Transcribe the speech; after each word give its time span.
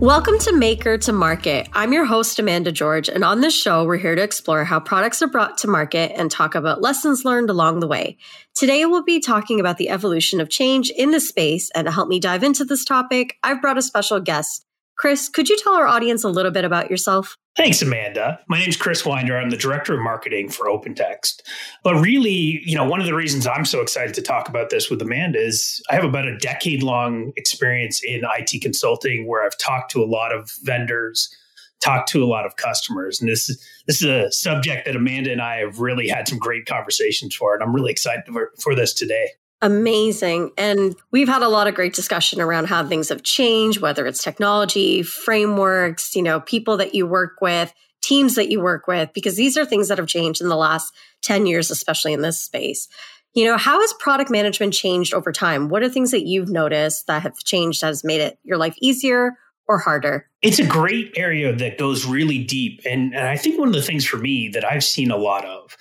Welcome 0.00 0.38
to 0.38 0.56
Maker 0.56 0.96
to 0.96 1.12
Market. 1.12 1.68
I'm 1.74 1.92
your 1.92 2.06
host, 2.06 2.38
Amanda 2.38 2.72
George, 2.72 3.10
and 3.10 3.22
on 3.22 3.42
this 3.42 3.54
show, 3.54 3.84
we're 3.84 3.98
here 3.98 4.14
to 4.14 4.22
explore 4.22 4.64
how 4.64 4.80
products 4.80 5.20
are 5.20 5.26
brought 5.26 5.58
to 5.58 5.68
market 5.68 6.12
and 6.16 6.30
talk 6.30 6.54
about 6.54 6.80
lessons 6.80 7.26
learned 7.26 7.50
along 7.50 7.80
the 7.80 7.86
way. 7.86 8.16
Today, 8.54 8.86
we'll 8.86 9.04
be 9.04 9.20
talking 9.20 9.60
about 9.60 9.76
the 9.76 9.90
evolution 9.90 10.40
of 10.40 10.48
change 10.48 10.88
in 10.88 11.10
the 11.10 11.20
space, 11.20 11.70
and 11.74 11.84
to 11.84 11.92
help 11.92 12.08
me 12.08 12.18
dive 12.18 12.42
into 12.42 12.64
this 12.64 12.82
topic, 12.82 13.36
I've 13.42 13.60
brought 13.60 13.76
a 13.76 13.82
special 13.82 14.20
guest, 14.20 14.64
Chris, 14.96 15.28
could 15.28 15.50
you 15.50 15.58
tell 15.58 15.74
our 15.74 15.86
audience 15.86 16.24
a 16.24 16.30
little 16.30 16.50
bit 16.50 16.64
about 16.64 16.90
yourself? 16.90 17.36
Thanks, 17.56 17.82
Amanda. 17.82 18.38
My 18.48 18.58
name 18.58 18.68
is 18.68 18.76
Chris 18.76 19.02
Wynder. 19.02 19.40
I'm 19.40 19.50
the 19.50 19.56
director 19.56 19.92
of 19.92 20.00
marketing 20.00 20.50
for 20.50 20.66
OpenText. 20.66 21.42
But 21.82 21.96
really, 21.96 22.62
you 22.64 22.76
know, 22.76 22.84
one 22.84 23.00
of 23.00 23.06
the 23.06 23.14
reasons 23.14 23.46
I'm 23.46 23.64
so 23.64 23.80
excited 23.80 24.14
to 24.14 24.22
talk 24.22 24.48
about 24.48 24.70
this 24.70 24.88
with 24.88 25.02
Amanda 25.02 25.40
is 25.40 25.82
I 25.90 25.96
have 25.96 26.04
about 26.04 26.28
a 26.28 26.38
decade 26.38 26.82
long 26.82 27.32
experience 27.36 28.02
in 28.04 28.22
IT 28.38 28.62
consulting 28.62 29.26
where 29.26 29.44
I've 29.44 29.58
talked 29.58 29.90
to 29.92 30.02
a 30.02 30.06
lot 30.06 30.32
of 30.32 30.52
vendors, 30.62 31.34
talked 31.80 32.08
to 32.10 32.22
a 32.22 32.26
lot 32.26 32.46
of 32.46 32.54
customers. 32.54 33.20
And 33.20 33.28
this 33.28 33.50
is 33.50 33.66
this 33.86 34.00
is 34.00 34.08
a 34.08 34.30
subject 34.30 34.86
that 34.86 34.94
Amanda 34.94 35.32
and 35.32 35.42
I 35.42 35.56
have 35.56 35.80
really 35.80 36.06
had 36.06 36.28
some 36.28 36.38
great 36.38 36.66
conversations 36.66 37.34
for. 37.34 37.54
And 37.54 37.64
I'm 37.64 37.74
really 37.74 37.90
excited 37.90 38.24
for, 38.32 38.52
for 38.60 38.76
this 38.76 38.94
today. 38.94 39.30
Amazing. 39.62 40.52
And 40.56 40.96
we've 41.10 41.28
had 41.28 41.42
a 41.42 41.48
lot 41.48 41.66
of 41.66 41.74
great 41.74 41.94
discussion 41.94 42.40
around 42.40 42.68
how 42.68 42.86
things 42.86 43.10
have 43.10 43.22
changed, 43.22 43.80
whether 43.80 44.06
it's 44.06 44.22
technology, 44.22 45.02
frameworks, 45.02 46.16
you 46.16 46.22
know, 46.22 46.40
people 46.40 46.78
that 46.78 46.94
you 46.94 47.06
work 47.06 47.40
with, 47.42 47.72
teams 48.02 48.36
that 48.36 48.50
you 48.50 48.60
work 48.60 48.86
with, 48.86 49.10
because 49.12 49.36
these 49.36 49.58
are 49.58 49.66
things 49.66 49.88
that 49.88 49.98
have 49.98 50.06
changed 50.06 50.40
in 50.40 50.48
the 50.48 50.56
last 50.56 50.94
10 51.22 51.46
years, 51.46 51.70
especially 51.70 52.14
in 52.14 52.22
this 52.22 52.40
space. 52.40 52.88
You 53.34 53.44
know, 53.44 53.58
how 53.58 53.80
has 53.80 53.92
product 53.94 54.30
management 54.30 54.72
changed 54.72 55.12
over 55.12 55.30
time? 55.30 55.68
What 55.68 55.82
are 55.82 55.90
things 55.90 56.10
that 56.10 56.26
you've 56.26 56.48
noticed 56.48 57.06
that 57.06 57.22
have 57.22 57.36
changed 57.38 57.82
that 57.82 57.88
has 57.88 58.02
made 58.02 58.22
it 58.22 58.38
your 58.42 58.56
life 58.56 58.74
easier 58.80 59.34
or 59.68 59.78
harder? 59.78 60.26
It's 60.40 60.58
a 60.58 60.66
great 60.66 61.12
area 61.16 61.54
that 61.54 61.78
goes 61.78 62.06
really 62.06 62.42
deep. 62.42 62.80
And, 62.86 63.14
and 63.14 63.28
I 63.28 63.36
think 63.36 63.58
one 63.58 63.68
of 63.68 63.74
the 63.74 63.82
things 63.82 64.06
for 64.06 64.16
me 64.16 64.48
that 64.48 64.64
I've 64.64 64.82
seen 64.82 65.10
a 65.10 65.16
lot 65.16 65.44
of 65.44 65.76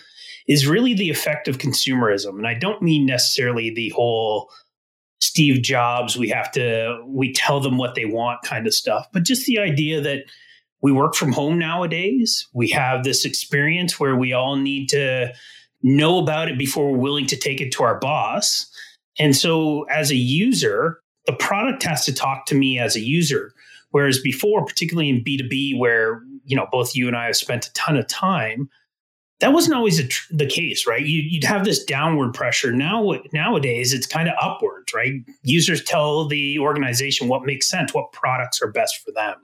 is 0.50 0.68
really 0.68 0.94
the 0.94 1.10
effect 1.10 1.48
of 1.48 1.60
consumerism. 1.60 2.38
And 2.38 2.48
I 2.48 2.56
don't 2.56 2.82
mean 2.82 3.06
necessarily 3.06 3.74
the 3.74 3.90
whole 3.90 4.52
Steve 5.22 5.62
Jobs, 5.62 6.18
we 6.18 6.28
have 6.30 6.52
to, 6.54 7.02
we 7.06 7.32
tell 7.32 7.60
them 7.60 7.78
what 7.78 7.96
they 7.96 8.06
want 8.06 8.42
kind 8.42 8.68
of 8.68 8.74
stuff, 8.74 9.06
but 9.14 9.24
just 9.24 9.46
the 9.46 9.60
idea 9.60 10.02
that 10.02 10.24
we 10.82 10.92
work 10.92 11.14
from 11.14 11.32
home 11.32 11.60
nowadays. 11.60 12.48
We 12.54 12.70
have 12.70 13.04
this 13.04 13.26
experience 13.26 14.00
where 14.00 14.16
we 14.16 14.34
all 14.34 14.56
need 14.56 14.90
to 14.90 15.34
know 15.84 16.20
about 16.20 16.50
it 16.50 16.58
before 16.58 16.92
we're 16.92 16.98
willing 16.98 17.28
to 17.28 17.38
take 17.38 17.62
it 17.62 17.72
to 17.74 17.84
our 17.84 18.00
boss. 18.00 18.70
And 19.20 19.36
so 19.36 19.84
as 19.84 20.10
a 20.10 20.16
user, 20.16 21.00
the 21.26 21.34
product 21.34 21.84
has 21.84 22.06
to 22.06 22.14
talk 22.14 22.46
to 22.48 22.56
me 22.56 22.80
as 22.80 22.96
a 22.96 23.02
user. 23.02 23.54
Whereas 23.92 24.20
before, 24.20 24.66
particularly 24.66 25.10
in 25.10 25.24
B2B, 25.24 25.78
where 25.78 26.22
you 26.46 26.56
know 26.56 26.68
both 26.72 26.96
you 26.96 27.08
and 27.08 27.16
I 27.16 27.26
have 27.26 27.36
spent 27.36 27.68
a 27.68 27.74
ton 27.74 27.98
of 27.98 28.08
time, 28.08 28.70
that 29.40 29.54
wasn't 29.54 29.76
always 29.76 30.06
tr- 30.08 30.34
the 30.34 30.46
case, 30.46 30.86
right? 30.86 31.06
You, 31.06 31.38
would 31.38 31.44
have 31.46 31.66
this 31.66 31.84
downward 31.84 32.34
pressure. 32.34 32.72
Now, 32.72 33.14
nowadays, 33.32 33.94
it's 33.94 34.08
kind 34.08 34.28
of 34.28 34.36
upwards, 34.42 34.94
right? 34.94 35.14
Users 35.44 35.84
tell 35.84 36.28
the 36.28 36.60
organization 36.60 37.28
what 37.28 37.46
makes 37.46 37.68
sense, 37.68 37.94
what 37.94 38.12
products 38.12 38.62
are 38.62 38.72
best 38.72 39.02
for 39.04 39.12
them. 39.12 39.36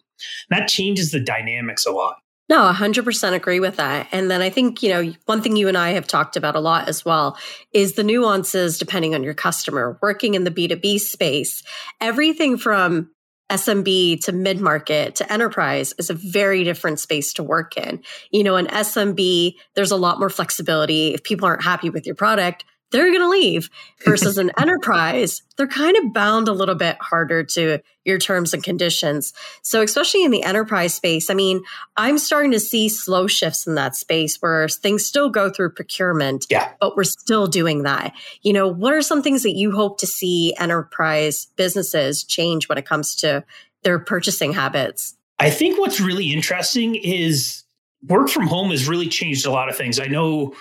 And 0.50 0.60
that 0.60 0.68
changes 0.68 1.12
the 1.12 1.20
dynamics 1.20 1.86
a 1.86 1.92
lot. 1.92 2.18
No, 2.48 2.72
100% 2.72 3.34
agree 3.34 3.60
with 3.60 3.78
that. 3.78 4.08
And 4.12 4.30
then 4.30 4.42
I 4.44 4.52
think, 4.52 4.84
you 4.84 4.90
know, 4.90 5.14
one 5.26 5.42
thing 5.42 5.56
you 5.56 5.68
and 5.68 5.78
I 5.78 5.92
have 5.92 6.06
talked 6.06 6.38
about 6.38 6.56
a 6.56 6.60
lot 6.60 6.88
as 6.88 7.04
well 7.04 7.38
is 7.74 7.94
the 7.94 8.04
nuances 8.04 8.78
depending 8.78 9.16
on 9.16 9.24
your 9.24 9.34
customer. 9.34 9.98
Working 10.04 10.36
in 10.36 10.44
the 10.44 10.52
B2B 10.52 11.00
space, 11.00 11.64
everything 12.00 12.58
from 12.58 13.10
SMB 13.50 14.24
to 14.26 14.32
mid 14.32 14.60
market 14.60 15.16
to 15.16 15.32
enterprise 15.32 15.94
is 15.98 16.10
a 16.10 16.14
very 16.14 16.64
different 16.64 17.00
space 17.00 17.34
to 17.34 17.44
work 17.44 17.78
in. 17.78 18.02
You 18.32 18.44
know, 18.44 18.56
in 18.56 18.66
SMB, 18.68 19.56
there's 19.76 19.92
a 19.92 19.98
lot 19.98 20.20
more 20.20 20.30
flexibility. 20.30 21.14
If 21.14 21.24
people 21.24 21.48
aren't 21.48 21.64
happy 21.64 21.90
with 21.90 22.06
your 22.06 22.16
product, 22.16 22.66
they're 22.96 23.12
going 23.12 23.20
to 23.20 23.30
leave 23.30 23.70
versus 24.06 24.38
an 24.38 24.52
enterprise 24.58 25.42
they're 25.58 25.68
kind 25.68 25.96
of 25.98 26.14
bound 26.14 26.48
a 26.48 26.54
little 26.54 26.76
bit 26.76 26.98
harder 27.00 27.44
to 27.44 27.80
your 28.04 28.18
terms 28.20 28.54
and 28.54 28.62
conditions. 28.62 29.34
So 29.62 29.82
especially 29.82 30.24
in 30.24 30.32
the 30.32 30.44
enterprise 30.44 30.94
space 30.94 31.30
i 31.30 31.34
mean 31.34 31.62
i'm 31.98 32.18
starting 32.18 32.52
to 32.52 32.60
see 32.60 32.88
slow 32.88 33.28
shifts 33.28 33.68
in 33.68 33.76
that 33.76 33.96
space 33.96 34.38
where 34.38 34.68
things 34.70 35.06
still 35.06 35.30
go 35.30 35.50
through 35.50 35.72
procurement 35.72 36.46
yeah. 36.50 36.72
but 36.80 36.96
we're 36.96 37.04
still 37.04 37.48
doing 37.48 37.84
that. 37.84 38.14
You 38.42 38.54
know 38.54 38.68
what 38.68 38.94
are 38.94 39.02
some 39.02 39.22
things 39.22 39.44
that 39.44 39.56
you 39.56 39.72
hope 39.72 40.00
to 40.00 40.08
see 40.08 40.56
enterprise 40.58 41.48
businesses 41.56 42.24
change 42.24 42.70
when 42.70 42.78
it 42.78 42.86
comes 42.86 43.16
to 43.16 43.44
their 43.84 44.00
purchasing 44.00 44.54
habits? 44.54 45.16
I 45.40 45.50
think 45.50 45.78
what's 45.80 46.00
really 46.00 46.32
interesting 46.32 46.96
is 46.96 47.64
work 48.08 48.30
from 48.30 48.48
home 48.48 48.72
has 48.72 48.88
really 48.88 49.08
changed 49.08 49.46
a 49.46 49.52
lot 49.52 49.70
of 49.70 49.76
things. 49.76 50.00
I 50.00 50.08
know 50.08 50.56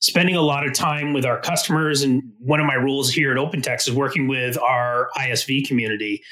spending 0.00 0.36
a 0.36 0.42
lot 0.42 0.66
of 0.66 0.74
time 0.74 1.12
with 1.12 1.24
our 1.24 1.40
customers. 1.40 2.02
And 2.02 2.22
one 2.38 2.60
of 2.60 2.66
my 2.66 2.76
roles 2.76 3.10
here 3.10 3.32
at 3.32 3.38
OpenText 3.38 3.88
is 3.88 3.94
working 3.94 4.28
with 4.28 4.58
our 4.58 5.08
ISV 5.16 5.66
community 5.66 6.22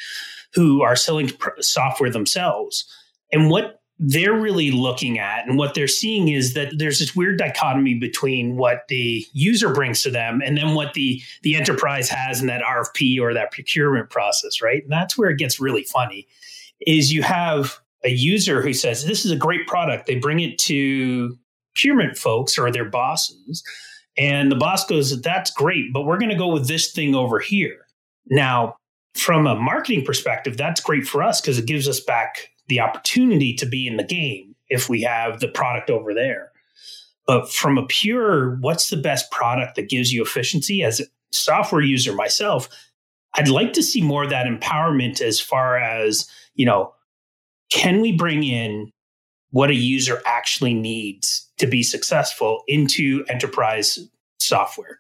who 0.52 0.82
are 0.82 0.97
selling 0.97 1.30
software 1.60 2.10
themselves. 2.10 2.84
And 3.32 3.50
what 3.50 3.80
they're 3.98 4.34
really 4.34 4.70
looking 4.70 5.19
at 5.19 5.47
and 5.47 5.56
what 5.56 5.75
they're 5.75 5.86
seeing 5.86 6.28
is 6.28 6.54
that 6.54 6.72
there's 6.78 6.98
this 6.98 7.14
weird 7.14 7.38
dichotomy 7.38 7.94
between 7.94 8.56
what 8.56 8.88
the 8.88 9.25
user 9.32 9.72
brings 9.72 10.02
to 10.02 10.10
them 10.10 10.42
and 10.44 10.56
then 10.56 10.75
what 10.75 10.94
the 10.94 11.22
the 11.42 11.54
enterprise 11.54 12.08
has 12.08 12.41
in 12.41 12.48
that 12.48 12.62
RFP 12.62 13.20
or 13.20 13.32
that 13.32 13.52
procurement 13.52 14.10
process, 14.10 14.60
right? 14.60 14.82
And 14.82 14.91
that's 14.91 15.16
where 15.16 15.31
it 15.31 15.38
gets 15.38 15.60
really 15.60 15.84
funny. 15.84 16.26
Is 16.81 17.12
you 17.12 17.22
have 17.22 17.78
a 18.04 18.10
user 18.10 18.60
who 18.60 18.72
says 18.72 19.04
this 19.04 19.25
is 19.25 19.31
a 19.31 19.36
great 19.36 19.66
product. 19.66 20.06
They 20.06 20.16
bring 20.16 20.41
it 20.41 20.58
to 20.58 21.38
procurement 21.74 22.16
folks 22.16 22.58
or 22.58 22.70
their 22.70 22.88
bosses. 22.88 23.62
And 24.16 24.50
the 24.50 24.56
boss 24.56 24.86
goes, 24.86 25.20
That's 25.22 25.50
great, 25.50 25.92
but 25.92 26.02
we're 26.02 26.18
going 26.18 26.30
to 26.30 26.36
go 26.36 26.52
with 26.52 26.68
this 26.68 26.92
thing 26.92 27.14
over 27.14 27.38
here. 27.38 27.86
Now, 28.26 28.76
from 29.14 29.46
a 29.46 29.54
marketing 29.54 30.04
perspective, 30.04 30.56
that's 30.56 30.80
great 30.80 31.06
for 31.06 31.22
us 31.22 31.40
because 31.40 31.58
it 31.58 31.66
gives 31.66 31.88
us 31.88 32.00
back 32.00 32.50
the 32.68 32.80
opportunity 32.80 33.54
to 33.54 33.66
be 33.66 33.86
in 33.86 33.96
the 33.96 34.04
game 34.04 34.54
if 34.68 34.88
we 34.88 35.02
have 35.02 35.40
the 35.40 35.48
product 35.48 35.90
over 35.90 36.14
there. 36.14 36.50
But 37.26 37.52
from 37.52 37.78
a 37.78 37.86
pure, 37.86 38.56
what's 38.56 38.90
the 38.90 38.96
best 38.96 39.30
product 39.30 39.76
that 39.76 39.88
gives 39.88 40.12
you 40.12 40.22
efficiency 40.22 40.82
as 40.82 41.00
a 41.00 41.04
software 41.32 41.80
user 41.80 42.14
myself, 42.14 42.68
I'd 43.34 43.48
like 43.48 43.72
to 43.74 43.82
see 43.82 44.02
more 44.02 44.24
of 44.24 44.30
that 44.30 44.46
empowerment 44.46 45.20
as 45.20 45.40
far 45.40 45.76
as, 45.76 46.28
you 46.54 46.66
know, 46.66 46.94
can 47.70 48.00
we 48.00 48.12
bring 48.12 48.44
in 48.44 48.92
what 49.50 49.70
a 49.70 49.74
user 49.74 50.20
actually 50.26 50.74
needs 50.74 51.44
to 51.59 51.66
be 51.66 51.82
successful 51.82 52.62
into 52.66 53.25
enterprise 53.28 53.98
software. 54.38 54.98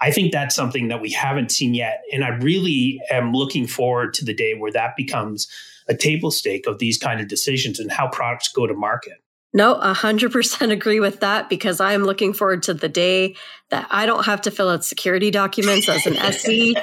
I 0.00 0.10
think 0.10 0.32
that's 0.32 0.54
something 0.54 0.88
that 0.88 1.00
we 1.00 1.12
haven't 1.12 1.52
seen 1.52 1.74
yet. 1.74 2.02
And 2.12 2.24
I 2.24 2.30
really 2.30 3.00
am 3.10 3.32
looking 3.32 3.68
forward 3.68 4.14
to 4.14 4.24
the 4.24 4.34
day 4.34 4.54
where 4.54 4.72
that 4.72 4.96
becomes 4.96 5.48
a 5.88 5.94
table 5.94 6.30
stake 6.30 6.66
of 6.66 6.78
these 6.78 6.98
kind 6.98 7.20
of 7.20 7.28
decisions 7.28 7.78
and 7.78 7.90
how 7.90 8.08
products 8.08 8.50
go 8.50 8.66
to 8.66 8.74
market. 8.74 9.22
No, 9.54 9.74
100% 9.74 10.72
agree 10.72 11.00
with 11.00 11.20
that 11.20 11.50
because 11.50 11.80
I 11.80 11.92
am 11.92 12.04
looking 12.04 12.32
forward 12.32 12.62
to 12.64 12.74
the 12.74 12.88
day 12.88 13.36
that 13.70 13.86
I 13.90 14.06
don't 14.06 14.24
have 14.24 14.40
to 14.42 14.50
fill 14.50 14.70
out 14.70 14.84
security 14.84 15.30
documents 15.30 15.88
as 15.88 16.06
an 16.06 16.16
SE 16.16 16.74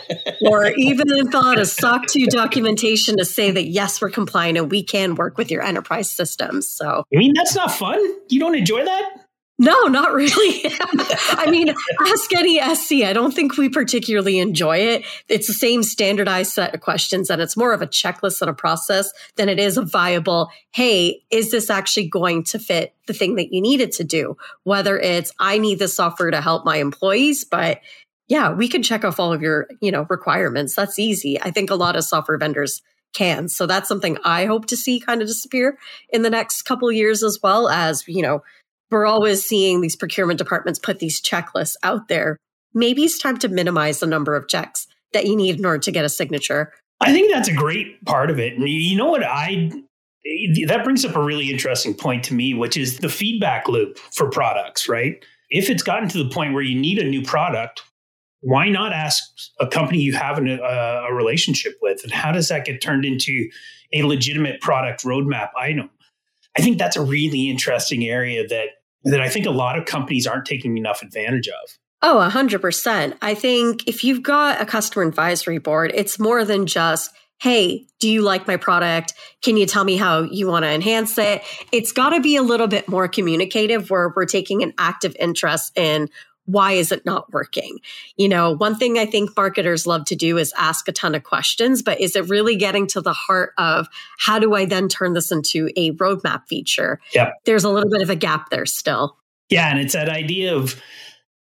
or 0.42 0.66
even 0.76 1.30
fill 1.30 1.44
out 1.44 1.58
a 1.58 1.64
SOC 1.64 2.06
2 2.06 2.26
documentation 2.26 3.16
to 3.16 3.24
say 3.24 3.50
that, 3.50 3.64
yes, 3.66 4.00
we're 4.00 4.10
compliant 4.10 4.58
and 4.58 4.70
we 4.70 4.82
can 4.82 5.14
work 5.14 5.38
with 5.38 5.50
your 5.50 5.62
enterprise 5.62 6.10
systems. 6.10 6.68
So, 6.68 7.04
I 7.14 7.18
mean, 7.18 7.32
that's 7.34 7.54
not 7.54 7.72
fun. 7.72 7.98
You 8.28 8.40
don't 8.40 8.54
enjoy 8.54 8.84
that? 8.84 9.27
No, 9.60 9.84
not 9.84 10.12
really. 10.12 10.72
I 11.30 11.50
mean, 11.50 11.74
ask 12.06 12.32
any 12.32 12.60
SE. 12.60 13.04
I 13.04 13.12
don't 13.12 13.34
think 13.34 13.56
we 13.56 13.68
particularly 13.68 14.38
enjoy 14.38 14.78
it. 14.78 15.04
It's 15.28 15.48
the 15.48 15.52
same 15.52 15.82
standardized 15.82 16.52
set 16.52 16.74
of 16.74 16.80
questions, 16.80 17.28
and 17.28 17.42
it's 17.42 17.56
more 17.56 17.72
of 17.72 17.82
a 17.82 17.86
checklist 17.86 18.40
and 18.40 18.48
a 18.48 18.54
process 18.54 19.12
than 19.34 19.48
it 19.48 19.58
is 19.58 19.76
a 19.76 19.82
viable, 19.82 20.50
hey, 20.70 21.22
is 21.30 21.50
this 21.50 21.70
actually 21.70 22.08
going 22.08 22.44
to 22.44 22.60
fit 22.60 22.94
the 23.08 23.12
thing 23.12 23.34
that 23.34 23.52
you 23.52 23.60
need 23.60 23.80
it 23.80 23.92
to 23.92 24.04
do? 24.04 24.36
Whether 24.62 24.96
it's, 24.96 25.32
I 25.40 25.58
need 25.58 25.80
this 25.80 25.94
software 25.94 26.30
to 26.30 26.40
help 26.40 26.64
my 26.64 26.76
employees, 26.76 27.44
but 27.44 27.80
yeah, 28.28 28.52
we 28.52 28.68
can 28.68 28.82
check 28.82 29.04
off 29.04 29.18
all 29.18 29.32
of 29.32 29.42
your, 29.42 29.66
you 29.80 29.90
know, 29.90 30.06
requirements. 30.08 30.74
That's 30.74 30.98
easy. 30.98 31.40
I 31.40 31.50
think 31.50 31.70
a 31.70 31.74
lot 31.74 31.96
of 31.96 32.04
software 32.04 32.38
vendors 32.38 32.82
can. 33.14 33.48
So 33.48 33.66
that's 33.66 33.88
something 33.88 34.18
I 34.24 34.44
hope 34.44 34.66
to 34.66 34.76
see 34.76 35.00
kind 35.00 35.22
of 35.22 35.28
disappear 35.28 35.78
in 36.10 36.22
the 36.22 36.30
next 36.30 36.62
couple 36.62 36.92
years 36.92 37.24
as 37.24 37.38
well 37.42 37.68
as, 37.68 38.06
you 38.06 38.22
know, 38.22 38.42
we're 38.90 39.06
always 39.06 39.44
seeing 39.44 39.80
these 39.80 39.96
procurement 39.96 40.38
departments 40.38 40.78
put 40.78 40.98
these 40.98 41.20
checklists 41.20 41.76
out 41.82 42.08
there. 42.08 42.36
Maybe 42.74 43.04
it's 43.04 43.18
time 43.18 43.38
to 43.38 43.48
minimize 43.48 44.00
the 44.00 44.06
number 44.06 44.34
of 44.36 44.48
checks 44.48 44.86
that 45.12 45.26
you 45.26 45.36
need 45.36 45.58
in 45.58 45.64
order 45.64 45.78
to 45.78 45.92
get 45.92 46.04
a 46.04 46.08
signature. 46.08 46.72
I 47.00 47.12
think 47.12 47.32
that's 47.32 47.48
a 47.48 47.54
great 47.54 48.04
part 48.04 48.30
of 48.30 48.38
it. 48.38 48.54
And 48.54 48.68
you 48.68 48.96
know 48.96 49.10
what 49.10 49.22
I 49.22 49.70
that 50.66 50.82
brings 50.84 51.04
up 51.04 51.16
a 51.16 51.22
really 51.22 51.50
interesting 51.50 51.94
point 51.94 52.24
to 52.24 52.34
me, 52.34 52.52
which 52.52 52.76
is 52.76 52.98
the 52.98 53.08
feedback 53.08 53.68
loop 53.68 53.98
for 53.98 54.28
products, 54.28 54.88
right? 54.88 55.24
If 55.48 55.70
it's 55.70 55.82
gotten 55.82 56.08
to 56.10 56.18
the 56.22 56.28
point 56.28 56.52
where 56.52 56.62
you 56.62 56.78
need 56.78 56.98
a 56.98 57.04
new 57.04 57.22
product, 57.22 57.82
why 58.40 58.68
not 58.68 58.92
ask 58.92 59.22
a 59.58 59.66
company 59.66 60.00
you 60.00 60.12
have 60.14 60.38
a, 60.38 60.62
uh, 60.62 61.06
a 61.08 61.14
relationship 61.14 61.78
with? 61.80 62.02
And 62.02 62.12
how 62.12 62.32
does 62.32 62.48
that 62.48 62.64
get 62.64 62.82
turned 62.82 63.04
into 63.04 63.48
a 63.92 64.02
legitimate 64.02 64.60
product 64.60 65.04
roadmap 65.04 65.50
item? 65.56 65.90
I 66.56 66.62
think 66.62 66.78
that's 66.78 66.96
a 66.96 67.02
really 67.02 67.48
interesting 67.48 68.04
area 68.04 68.46
that 68.48 68.68
that 69.10 69.20
I 69.20 69.28
think 69.28 69.46
a 69.46 69.50
lot 69.50 69.78
of 69.78 69.84
companies 69.84 70.26
aren't 70.26 70.46
taking 70.46 70.76
enough 70.76 71.02
advantage 71.02 71.48
of. 71.48 71.78
Oh, 72.00 72.16
100%. 72.30 73.16
I 73.22 73.34
think 73.34 73.88
if 73.88 74.04
you've 74.04 74.22
got 74.22 74.60
a 74.60 74.66
customer 74.66 75.04
advisory 75.04 75.58
board, 75.58 75.90
it's 75.94 76.18
more 76.18 76.44
than 76.44 76.66
just, 76.66 77.10
hey, 77.40 77.86
do 77.98 78.08
you 78.08 78.22
like 78.22 78.46
my 78.46 78.56
product? 78.56 79.14
Can 79.42 79.56
you 79.56 79.66
tell 79.66 79.84
me 79.84 79.96
how 79.96 80.22
you 80.22 80.46
want 80.46 80.64
to 80.64 80.70
enhance 80.70 81.18
it? 81.18 81.42
It's 81.72 81.90
got 81.90 82.10
to 82.10 82.20
be 82.20 82.36
a 82.36 82.42
little 82.42 82.68
bit 82.68 82.88
more 82.88 83.08
communicative 83.08 83.90
where 83.90 84.12
we're 84.14 84.26
taking 84.26 84.62
an 84.62 84.74
active 84.78 85.16
interest 85.18 85.76
in 85.76 86.08
why 86.48 86.72
is 86.72 86.90
it 86.90 87.04
not 87.04 87.30
working? 87.30 87.78
You 88.16 88.26
know, 88.26 88.52
one 88.52 88.74
thing 88.74 88.98
I 88.98 89.04
think 89.04 89.36
marketers 89.36 89.86
love 89.86 90.06
to 90.06 90.16
do 90.16 90.38
is 90.38 90.52
ask 90.56 90.88
a 90.88 90.92
ton 90.92 91.14
of 91.14 91.22
questions, 91.22 91.82
but 91.82 92.00
is 92.00 92.16
it 92.16 92.28
really 92.30 92.56
getting 92.56 92.86
to 92.88 93.02
the 93.02 93.12
heart 93.12 93.52
of 93.58 93.86
how 94.18 94.38
do 94.38 94.54
I 94.54 94.64
then 94.64 94.88
turn 94.88 95.12
this 95.12 95.30
into 95.30 95.68
a 95.76 95.92
roadmap 95.92 96.48
feature? 96.48 97.00
Yeah. 97.12 97.32
There's 97.44 97.64
a 97.64 97.70
little 97.70 97.90
bit 97.90 98.00
of 98.00 98.08
a 98.08 98.16
gap 98.16 98.48
there 98.48 98.64
still. 98.64 99.18
Yeah. 99.50 99.68
And 99.68 99.78
it's 99.78 99.92
that 99.92 100.08
idea 100.08 100.56
of, 100.56 100.80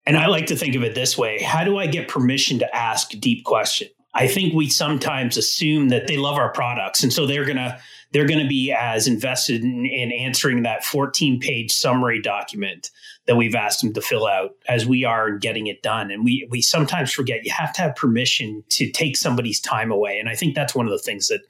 and 0.07 0.17
I 0.17 0.27
like 0.27 0.47
to 0.47 0.55
think 0.55 0.75
of 0.75 0.83
it 0.83 0.95
this 0.95 1.15
way 1.15 1.39
how 1.43 1.63
do 1.63 1.77
I 1.77 1.85
get 1.85 2.07
permission 2.07 2.57
to 2.59 2.75
ask 2.75 3.11
deep 3.11 3.45
questions? 3.45 3.91
I 4.15 4.27
think 4.27 4.55
we 4.55 4.67
sometimes 4.67 5.37
assume 5.37 5.89
that 5.89 6.07
they 6.07 6.17
love 6.17 6.37
our 6.37 6.51
products. 6.51 7.03
And 7.03 7.13
so 7.13 7.27
they're 7.27 7.45
going 7.45 7.57
to, 7.57 7.79
they're 8.13 8.25
going 8.25 8.41
to 8.41 8.47
be 8.47 8.71
as 8.71 9.07
invested 9.07 9.63
in, 9.63 9.85
in 9.85 10.11
answering 10.11 10.63
that 10.63 10.83
14 10.83 11.39
page 11.39 11.71
summary 11.71 12.19
document 12.19 12.89
that 13.27 13.35
we've 13.35 13.55
asked 13.55 13.81
them 13.81 13.93
to 13.93 14.01
fill 14.01 14.25
out 14.25 14.51
as 14.67 14.87
we 14.87 15.03
are 15.03 15.37
getting 15.37 15.67
it 15.67 15.83
done. 15.83 16.09
And 16.11 16.23
we 16.23 16.47
we 16.49 16.61
sometimes 16.61 17.11
forget 17.11 17.45
you 17.45 17.51
have 17.51 17.73
to 17.73 17.81
have 17.81 17.95
permission 17.95 18.63
to 18.71 18.89
take 18.91 19.17
somebody's 19.17 19.59
time 19.59 19.91
away. 19.91 20.17
And 20.17 20.29
I 20.29 20.35
think 20.35 20.55
that's 20.55 20.73
one 20.73 20.85
of 20.85 20.91
the 20.91 20.97
things 20.97 21.27
that 21.27 21.41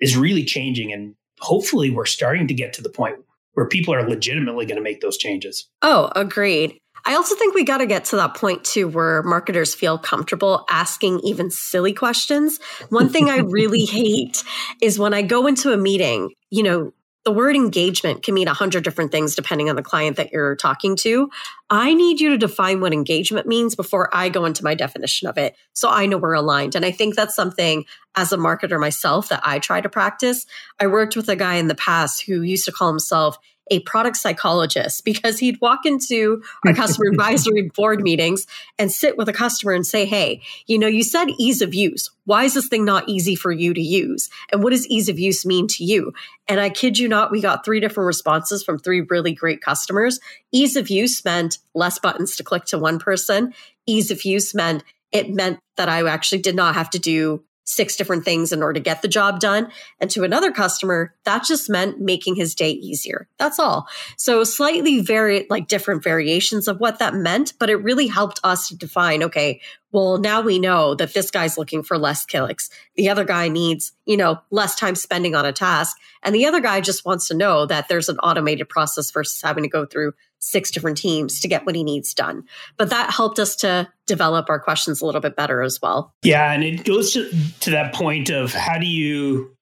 is 0.00 0.16
really 0.16 0.44
changing. 0.44 0.92
And 0.92 1.14
hopefully 1.38 1.90
we're 1.90 2.06
starting 2.06 2.48
to 2.48 2.54
get 2.54 2.72
to 2.74 2.82
the 2.82 2.90
point 2.90 3.16
where 3.54 3.66
people 3.66 3.94
are 3.94 4.08
legitimately 4.08 4.66
going 4.66 4.76
to 4.76 4.82
make 4.82 5.00
those 5.00 5.16
changes. 5.16 5.68
Oh, 5.82 6.10
agreed. 6.14 6.78
I 7.06 7.14
also 7.14 7.34
think 7.34 7.54
we 7.54 7.64
got 7.64 7.78
to 7.78 7.86
get 7.86 8.04
to 8.06 8.16
that 8.16 8.34
point 8.34 8.64
too 8.64 8.88
where 8.88 9.22
marketers 9.22 9.74
feel 9.74 9.98
comfortable 9.98 10.66
asking 10.70 11.20
even 11.20 11.50
silly 11.50 11.92
questions. 11.92 12.58
One 12.90 13.08
thing 13.08 13.30
I 13.30 13.38
really 13.44 13.84
hate 13.84 14.44
is 14.82 14.98
when 14.98 15.14
I 15.14 15.22
go 15.22 15.46
into 15.46 15.72
a 15.72 15.76
meeting, 15.76 16.30
you 16.50 16.62
know, 16.62 16.92
the 17.24 17.32
word 17.32 17.54
engagement 17.54 18.22
can 18.22 18.34
mean 18.34 18.48
a 18.48 18.54
hundred 18.54 18.82
different 18.82 19.12
things 19.12 19.34
depending 19.34 19.68
on 19.68 19.76
the 19.76 19.82
client 19.82 20.16
that 20.16 20.32
you're 20.32 20.56
talking 20.56 20.96
to. 20.96 21.28
I 21.68 21.92
need 21.92 22.20
you 22.20 22.30
to 22.30 22.38
define 22.38 22.80
what 22.80 22.92
engagement 22.92 23.46
means 23.46 23.74
before 23.74 24.08
I 24.14 24.30
go 24.30 24.46
into 24.46 24.64
my 24.64 24.74
definition 24.74 25.28
of 25.28 25.36
it. 25.36 25.54
So 25.74 25.90
I 25.90 26.06
know 26.06 26.16
we're 26.16 26.32
aligned. 26.32 26.74
And 26.74 26.84
I 26.84 26.90
think 26.90 27.14
that's 27.14 27.36
something 27.36 27.84
as 28.16 28.32
a 28.32 28.38
marketer 28.38 28.80
myself 28.80 29.28
that 29.28 29.42
I 29.44 29.58
try 29.58 29.80
to 29.80 29.88
practice. 29.88 30.46
I 30.80 30.86
worked 30.86 31.14
with 31.14 31.28
a 31.28 31.36
guy 31.36 31.56
in 31.56 31.68
the 31.68 31.74
past 31.74 32.22
who 32.22 32.42
used 32.42 32.64
to 32.64 32.72
call 32.72 32.88
himself 32.88 33.38
a 33.70 33.80
product 33.80 34.16
psychologist 34.16 35.04
because 35.04 35.38
he'd 35.38 35.60
walk 35.60 35.86
into 35.86 36.42
our 36.66 36.74
customer 36.74 37.08
advisory 37.10 37.70
board 37.74 38.02
meetings 38.02 38.46
and 38.78 38.90
sit 38.90 39.16
with 39.16 39.28
a 39.28 39.32
customer 39.32 39.72
and 39.72 39.86
say, 39.86 40.04
Hey, 40.04 40.42
you 40.66 40.78
know, 40.78 40.86
you 40.86 41.02
said 41.02 41.28
ease 41.38 41.62
of 41.62 41.74
use. 41.74 42.10
Why 42.24 42.44
is 42.44 42.54
this 42.54 42.68
thing 42.68 42.84
not 42.84 43.08
easy 43.08 43.34
for 43.34 43.50
you 43.50 43.72
to 43.72 43.80
use? 43.80 44.28
And 44.52 44.62
what 44.62 44.70
does 44.70 44.86
ease 44.88 45.08
of 45.08 45.18
use 45.18 45.46
mean 45.46 45.66
to 45.68 45.84
you? 45.84 46.12
And 46.48 46.60
I 46.60 46.70
kid 46.70 46.98
you 46.98 47.08
not, 47.08 47.30
we 47.30 47.40
got 47.40 47.64
three 47.64 47.80
different 47.80 48.06
responses 48.06 48.62
from 48.62 48.78
three 48.78 49.00
really 49.02 49.32
great 49.32 49.60
customers. 49.60 50.20
Ease 50.52 50.76
of 50.76 50.90
use 50.90 51.24
meant 51.24 51.58
less 51.74 51.98
buttons 51.98 52.36
to 52.36 52.44
click 52.44 52.64
to 52.66 52.78
one 52.78 52.98
person. 52.98 53.54
Ease 53.86 54.10
of 54.10 54.24
use 54.24 54.54
meant 54.54 54.84
it 55.12 55.30
meant 55.30 55.58
that 55.76 55.88
I 55.88 56.06
actually 56.08 56.42
did 56.42 56.54
not 56.54 56.74
have 56.74 56.90
to 56.90 56.98
do 56.98 57.42
six 57.64 57.96
different 57.96 58.24
things 58.24 58.52
in 58.52 58.62
order 58.62 58.74
to 58.74 58.80
get 58.80 59.02
the 59.02 59.08
job 59.08 59.40
done. 59.40 59.70
And 60.00 60.10
to 60.10 60.24
another 60.24 60.50
customer, 60.50 61.14
that 61.24 61.44
just 61.44 61.70
meant 61.70 62.00
making 62.00 62.34
his 62.34 62.54
day 62.54 62.70
easier. 62.72 63.28
That's 63.38 63.58
all. 63.58 63.86
So 64.16 64.42
slightly 64.44 65.00
very 65.00 65.46
like 65.48 65.68
different 65.68 66.02
variations 66.02 66.66
of 66.66 66.80
what 66.80 66.98
that 66.98 67.14
meant, 67.14 67.54
but 67.58 67.70
it 67.70 67.76
really 67.76 68.08
helped 68.08 68.40
us 68.42 68.68
to 68.68 68.76
define, 68.76 69.22
okay, 69.22 69.60
well, 69.92 70.18
now 70.18 70.40
we 70.40 70.58
know 70.58 70.94
that 70.94 71.14
this 71.14 71.30
guy's 71.30 71.58
looking 71.58 71.82
for 71.82 71.98
less 71.98 72.24
clicks. 72.24 72.70
The 72.96 73.08
other 73.08 73.24
guy 73.24 73.48
needs, 73.48 73.92
you 74.04 74.16
know, 74.16 74.40
less 74.50 74.74
time 74.76 74.94
spending 74.94 75.34
on 75.34 75.44
a 75.44 75.52
task. 75.52 75.96
And 76.22 76.34
the 76.34 76.46
other 76.46 76.60
guy 76.60 76.80
just 76.80 77.04
wants 77.04 77.28
to 77.28 77.36
know 77.36 77.66
that 77.66 77.88
there's 77.88 78.08
an 78.08 78.18
automated 78.18 78.68
process 78.68 79.10
versus 79.10 79.40
having 79.42 79.64
to 79.64 79.68
go 79.68 79.86
through 79.86 80.12
six 80.40 80.70
different 80.70 80.96
teams 80.96 81.38
to 81.40 81.48
get 81.48 81.64
what 81.64 81.74
he 81.74 81.84
needs 81.84 82.12
done. 82.12 82.42
But 82.76 82.90
that 82.90 83.10
helped 83.10 83.38
us 83.38 83.54
to 83.56 83.88
develop 84.06 84.50
our 84.50 84.58
questions 84.58 85.00
a 85.00 85.06
little 85.06 85.20
bit 85.20 85.36
better 85.36 85.62
as 85.62 85.80
well. 85.80 86.14
Yeah. 86.22 86.52
And 86.52 86.64
it 86.64 86.84
goes 86.84 87.12
to, 87.12 87.30
to 87.60 87.70
that 87.70 87.94
point 87.94 88.30
of 88.30 88.52
how 88.52 88.78
do 88.78 88.86
you, 88.86 89.54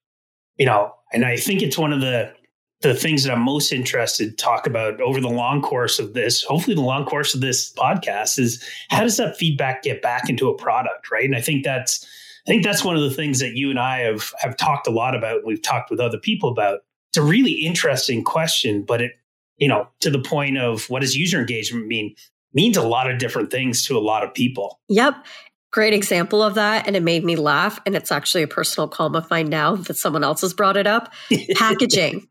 you 0.57 0.65
know, 0.65 0.93
and 1.13 1.25
I 1.25 1.37
think 1.37 1.61
it's 1.61 1.77
one 1.77 1.93
of 1.93 2.01
the 2.01 2.33
the 2.81 2.93
things 2.93 3.25
that 3.25 3.33
I'm 3.33 3.41
most 3.41 3.73
interested 3.73 4.29
to 4.29 4.35
talk 4.37 4.65
about 4.65 5.01
over 5.01 5.19
the 5.19 5.27
long 5.27 5.61
course 5.61 5.99
of 5.99 6.13
this, 6.13 6.43
hopefully 6.43 6.75
the 6.75 6.81
long 6.81 7.03
course 7.03 7.35
of 7.35 7.41
this 7.41 7.73
podcast 7.73 8.39
is 8.39 8.63
how 8.89 9.01
does 9.01 9.17
that 9.17 9.35
feedback 9.35 9.83
get 9.83 10.01
back 10.01 10.29
into 10.29 10.49
a 10.49 10.57
product, 10.57 11.11
right? 11.11 11.25
And 11.25 11.35
I 11.35 11.41
think 11.41 11.65
that's 11.65 12.07
I 12.47 12.51
think 12.51 12.63
that's 12.63 12.83
one 12.83 12.95
of 12.95 13.01
the 13.01 13.11
things 13.11 13.39
that 13.39 13.55
you 13.55 13.69
and 13.69 13.79
I 13.79 13.99
have 13.99 14.33
have 14.39 14.55
talked 14.55 14.87
a 14.87 14.91
lot 14.91 15.13
about. 15.13 15.45
We've 15.45 15.61
talked 15.61 15.91
with 15.91 15.99
other 15.99 16.17
people 16.17 16.49
about. 16.49 16.79
It's 17.09 17.17
a 17.17 17.23
really 17.23 17.51
interesting 17.51 18.23
question, 18.23 18.83
but 18.83 19.01
it, 19.01 19.11
you 19.59 19.67
know, 19.67 19.87
to 19.99 20.09
the 20.09 20.19
point 20.19 20.57
of 20.57 20.89
what 20.89 21.01
does 21.01 21.15
user 21.15 21.39
engagement 21.39 21.87
mean? 21.87 22.15
Means 22.53 22.77
a 22.77 22.81
lot 22.81 23.09
of 23.09 23.19
different 23.19 23.51
things 23.51 23.85
to 23.85 23.97
a 23.97 23.99
lot 23.99 24.23
of 24.23 24.33
people. 24.33 24.79
Yep. 24.89 25.25
Great 25.71 25.93
example 25.93 26.41
of 26.41 26.55
that. 26.55 26.87
And 26.87 26.95
it 26.95 27.03
made 27.03 27.23
me 27.23 27.35
laugh. 27.35 27.79
And 27.85 27.95
it's 27.95 28.11
actually 28.11 28.41
a 28.41 28.47
personal 28.47 28.87
calm 28.87 29.15
of 29.15 29.29
mine 29.29 29.49
now 29.49 29.75
that 29.75 29.97
someone 29.97 30.23
else 30.23 30.41
has 30.41 30.53
brought 30.53 30.77
it 30.77 30.87
up. 30.87 31.13
Packaging 31.55 32.27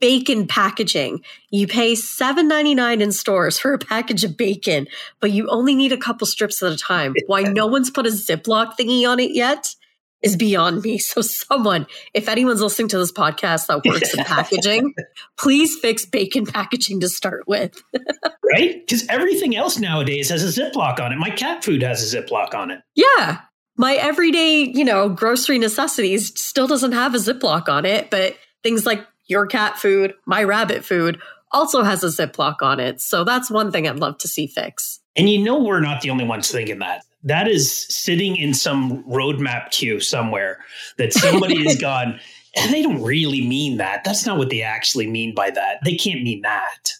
bacon 0.00 0.46
packaging. 0.46 1.22
You 1.50 1.66
pay 1.66 1.94
$7.99 1.94 3.00
in 3.00 3.12
stores 3.12 3.58
for 3.58 3.72
a 3.72 3.78
package 3.78 4.24
of 4.24 4.36
bacon, 4.36 4.86
but 5.20 5.30
you 5.30 5.48
only 5.48 5.74
need 5.74 5.92
a 5.92 5.96
couple 5.96 6.26
strips 6.26 6.62
at 6.62 6.72
a 6.72 6.76
time. 6.76 7.14
Why 7.26 7.42
no 7.42 7.66
one's 7.66 7.90
put 7.90 8.06
a 8.06 8.10
Ziploc 8.10 8.74
thingy 8.78 9.08
on 9.08 9.18
it 9.18 9.34
yet 9.34 9.74
is 10.22 10.36
beyond 10.36 10.82
me. 10.82 10.98
So, 11.08 11.22
someone, 11.22 11.86
if 12.12 12.28
anyone's 12.28 12.60
listening 12.60 12.88
to 12.88 12.98
this 12.98 13.12
podcast 13.12 13.66
that 13.68 13.84
works 13.84 14.12
in 14.12 14.24
packaging, 14.24 14.94
please 15.38 15.78
fix 15.78 16.04
bacon 16.04 16.44
packaging 16.44 17.00
to 17.00 17.08
start 17.08 17.44
with. 17.46 17.82
right? 18.52 18.80
Because 18.86 19.06
everything 19.08 19.56
else 19.56 19.78
nowadays 19.78 20.28
has 20.28 20.44
a 20.44 20.60
Ziploc 20.60 21.00
on 21.00 21.12
it. 21.12 21.16
My 21.16 21.30
cat 21.30 21.64
food 21.64 21.82
has 21.82 22.12
a 22.12 22.22
Ziploc 22.22 22.54
on 22.54 22.70
it. 22.70 22.80
Yeah. 22.94 23.40
My 23.76 23.94
everyday, 23.94 24.64
you 24.64 24.84
know, 24.84 25.08
grocery 25.08 25.58
necessities 25.58 26.38
still 26.38 26.66
doesn't 26.66 26.92
have 26.92 27.14
a 27.14 27.18
Ziploc 27.18 27.68
on 27.68 27.86
it, 27.86 28.10
but 28.10 28.36
things 28.62 28.84
like 28.84 29.06
your 29.28 29.46
cat 29.46 29.78
food, 29.78 30.14
my 30.26 30.44
rabbit 30.44 30.84
food 30.84 31.20
also 31.52 31.82
has 31.82 32.04
a 32.04 32.08
Ziploc 32.08 32.56
on 32.60 32.80
it. 32.80 33.00
So 33.00 33.24
that's 33.24 33.50
one 33.50 33.70
thing 33.70 33.88
I'd 33.88 33.98
love 33.98 34.18
to 34.18 34.28
see 34.28 34.46
fix. 34.46 34.97
And 35.18 35.28
you 35.28 35.42
know, 35.42 35.58
we're 35.58 35.80
not 35.80 36.00
the 36.00 36.10
only 36.10 36.24
ones 36.24 36.50
thinking 36.50 36.78
that. 36.78 37.02
That 37.24 37.48
is 37.48 37.86
sitting 37.88 38.36
in 38.36 38.54
some 38.54 39.02
roadmap 39.04 39.70
queue 39.70 40.00
somewhere 40.00 40.60
that 40.96 41.12
somebody 41.12 41.64
has 41.64 41.76
gone, 41.80 42.20
and 42.56 42.72
they 42.72 42.82
don't 42.82 43.02
really 43.02 43.46
mean 43.46 43.78
that. 43.78 44.04
That's 44.04 44.24
not 44.24 44.38
what 44.38 44.50
they 44.50 44.62
actually 44.62 45.08
mean 45.08 45.34
by 45.34 45.50
that. 45.50 45.78
They 45.84 45.96
can't 45.96 46.22
mean 46.22 46.42
that. 46.42 46.92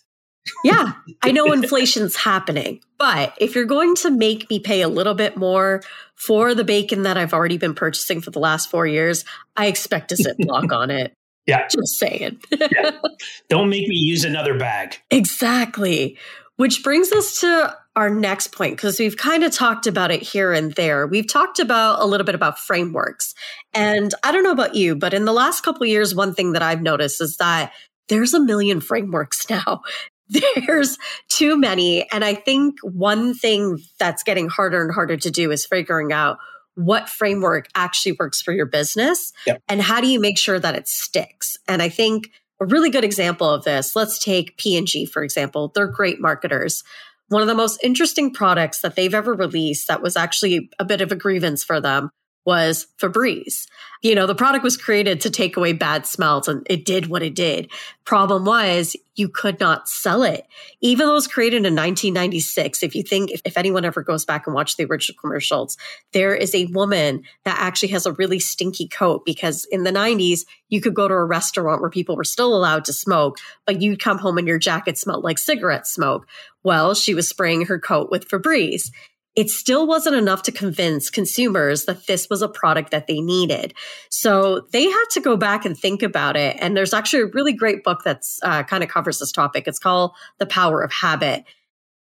yeah, 0.64 0.92
I 1.22 1.30
know 1.30 1.46
inflation's 1.52 2.16
happening, 2.16 2.80
but 2.98 3.34
if 3.38 3.54
you're 3.54 3.64
going 3.64 3.94
to 3.96 4.10
make 4.10 4.50
me 4.50 4.58
pay 4.58 4.82
a 4.82 4.88
little 4.88 5.14
bit 5.14 5.36
more 5.36 5.82
for 6.16 6.52
the 6.54 6.64
bacon 6.64 7.04
that 7.04 7.16
I've 7.16 7.32
already 7.32 7.58
been 7.58 7.74
purchasing 7.74 8.20
for 8.20 8.32
the 8.32 8.40
last 8.40 8.68
four 8.68 8.86
years, 8.86 9.24
I 9.56 9.66
expect 9.66 10.10
a 10.10 10.16
Ziploc 10.16 10.72
on 10.76 10.90
it. 10.90 11.14
Yeah. 11.46 11.66
Just 11.68 11.98
saying. 11.98 12.40
yeah. 12.50 12.90
Don't 13.48 13.70
make 13.70 13.88
me 13.88 13.94
use 13.94 14.24
another 14.24 14.58
bag. 14.58 14.96
Exactly. 15.10 16.18
Which 16.56 16.82
brings 16.82 17.10
us 17.12 17.40
to 17.40 17.74
our 17.98 18.08
next 18.08 18.52
point, 18.52 18.76
because 18.76 19.00
we've 19.00 19.16
kind 19.16 19.42
of 19.42 19.50
talked 19.52 19.88
about 19.88 20.12
it 20.12 20.22
here 20.22 20.52
and 20.52 20.72
there. 20.74 21.04
We've 21.08 21.26
talked 21.26 21.58
about 21.58 22.00
a 22.00 22.06
little 22.06 22.24
bit 22.24 22.36
about 22.36 22.56
frameworks. 22.56 23.34
And 23.74 24.14
I 24.22 24.30
don't 24.30 24.44
know 24.44 24.52
about 24.52 24.76
you, 24.76 24.94
but 24.94 25.12
in 25.12 25.24
the 25.24 25.32
last 25.32 25.62
couple 25.62 25.84
years, 25.84 26.14
one 26.14 26.32
thing 26.32 26.52
that 26.52 26.62
I've 26.62 26.80
noticed 26.80 27.20
is 27.20 27.38
that 27.38 27.72
there's 28.08 28.34
a 28.34 28.40
million 28.40 28.80
frameworks 28.80 29.50
now. 29.50 29.82
There's 30.28 30.96
too 31.28 31.58
many. 31.58 32.08
And 32.12 32.24
I 32.24 32.34
think 32.34 32.76
one 32.82 33.34
thing 33.34 33.80
that's 33.98 34.22
getting 34.22 34.48
harder 34.48 34.80
and 34.80 34.94
harder 34.94 35.16
to 35.16 35.30
do 35.30 35.50
is 35.50 35.66
figuring 35.66 36.12
out 36.12 36.38
what 36.76 37.08
framework 37.08 37.66
actually 37.74 38.12
works 38.12 38.40
for 38.40 38.52
your 38.52 38.66
business 38.66 39.32
yep. 39.44 39.60
and 39.68 39.82
how 39.82 40.00
do 40.00 40.06
you 40.06 40.20
make 40.20 40.38
sure 40.38 40.60
that 40.60 40.76
it 40.76 40.86
sticks 40.86 41.58
and 41.66 41.82
i 41.82 41.88
think 41.88 42.30
a 42.60 42.66
really 42.66 42.88
good 42.88 43.02
example 43.02 43.50
of 43.50 43.64
this 43.64 43.96
let's 43.96 44.16
take 44.20 44.56
p&g 44.58 45.04
for 45.06 45.24
example 45.24 45.72
they're 45.74 45.88
great 45.88 46.20
marketers 46.20 46.84
one 47.28 47.42
of 47.42 47.48
the 47.48 47.54
most 47.54 47.78
interesting 47.82 48.32
products 48.32 48.80
that 48.80 48.96
they've 48.96 49.14
ever 49.14 49.34
released 49.34 49.88
that 49.88 50.02
was 50.02 50.16
actually 50.16 50.70
a 50.78 50.84
bit 50.84 51.00
of 51.00 51.12
a 51.12 51.16
grievance 51.16 51.62
for 51.62 51.80
them 51.80 52.10
was 52.48 52.86
Febreze. 52.96 53.66
You 54.00 54.14
know, 54.14 54.26
the 54.26 54.34
product 54.34 54.64
was 54.64 54.78
created 54.78 55.20
to 55.20 55.28
take 55.28 55.58
away 55.58 55.74
bad 55.74 56.06
smells 56.06 56.48
and 56.48 56.66
it 56.70 56.86
did 56.86 57.08
what 57.08 57.22
it 57.22 57.34
did. 57.34 57.70
Problem 58.06 58.46
was 58.46 58.96
you 59.16 59.28
could 59.28 59.60
not 59.60 59.86
sell 59.86 60.22
it. 60.22 60.46
Even 60.80 61.04
though 61.04 61.12
it 61.12 61.16
was 61.16 61.26
created 61.26 61.66
in 61.66 61.74
1996, 61.74 62.82
if 62.82 62.94
you 62.94 63.02
think, 63.02 63.32
if, 63.32 63.42
if 63.44 63.58
anyone 63.58 63.84
ever 63.84 64.02
goes 64.02 64.24
back 64.24 64.46
and 64.46 64.54
watch 64.54 64.78
the 64.78 64.86
original 64.86 65.18
commercials, 65.20 65.76
there 66.14 66.34
is 66.34 66.54
a 66.54 66.64
woman 66.72 67.22
that 67.44 67.58
actually 67.60 67.90
has 67.90 68.06
a 68.06 68.14
really 68.14 68.38
stinky 68.38 68.88
coat 68.88 69.26
because 69.26 69.66
in 69.66 69.82
the 69.82 69.92
90s, 69.92 70.46
you 70.70 70.80
could 70.80 70.94
go 70.94 71.06
to 71.06 71.12
a 71.12 71.24
restaurant 71.26 71.82
where 71.82 71.90
people 71.90 72.16
were 72.16 72.24
still 72.24 72.56
allowed 72.56 72.86
to 72.86 72.94
smoke, 72.94 73.36
but 73.66 73.82
you'd 73.82 74.00
come 74.00 74.16
home 74.16 74.38
and 74.38 74.48
your 74.48 74.58
jacket 74.58 74.96
smelled 74.96 75.22
like 75.22 75.36
cigarette 75.36 75.86
smoke. 75.86 76.26
Well, 76.62 76.94
she 76.94 77.12
was 77.12 77.28
spraying 77.28 77.66
her 77.66 77.78
coat 77.78 78.10
with 78.10 78.26
Febreze 78.26 78.90
it 79.38 79.50
still 79.50 79.86
wasn't 79.86 80.16
enough 80.16 80.42
to 80.42 80.50
convince 80.50 81.10
consumers 81.10 81.84
that 81.84 82.08
this 82.08 82.28
was 82.28 82.42
a 82.42 82.48
product 82.48 82.90
that 82.90 83.06
they 83.06 83.20
needed. 83.20 83.72
So 84.10 84.66
they 84.72 84.82
had 84.82 85.04
to 85.12 85.20
go 85.20 85.36
back 85.36 85.64
and 85.64 85.78
think 85.78 86.02
about 86.02 86.36
it. 86.36 86.56
And 86.58 86.76
there's 86.76 86.92
actually 86.92 87.22
a 87.22 87.26
really 87.26 87.52
great 87.52 87.84
book 87.84 88.00
that's 88.04 88.40
uh, 88.42 88.64
kind 88.64 88.82
of 88.82 88.90
covers 88.90 89.20
this 89.20 89.30
topic. 89.30 89.68
It's 89.68 89.78
called 89.78 90.10
The 90.40 90.46
Power 90.46 90.82
of 90.82 90.90
Habit. 90.90 91.44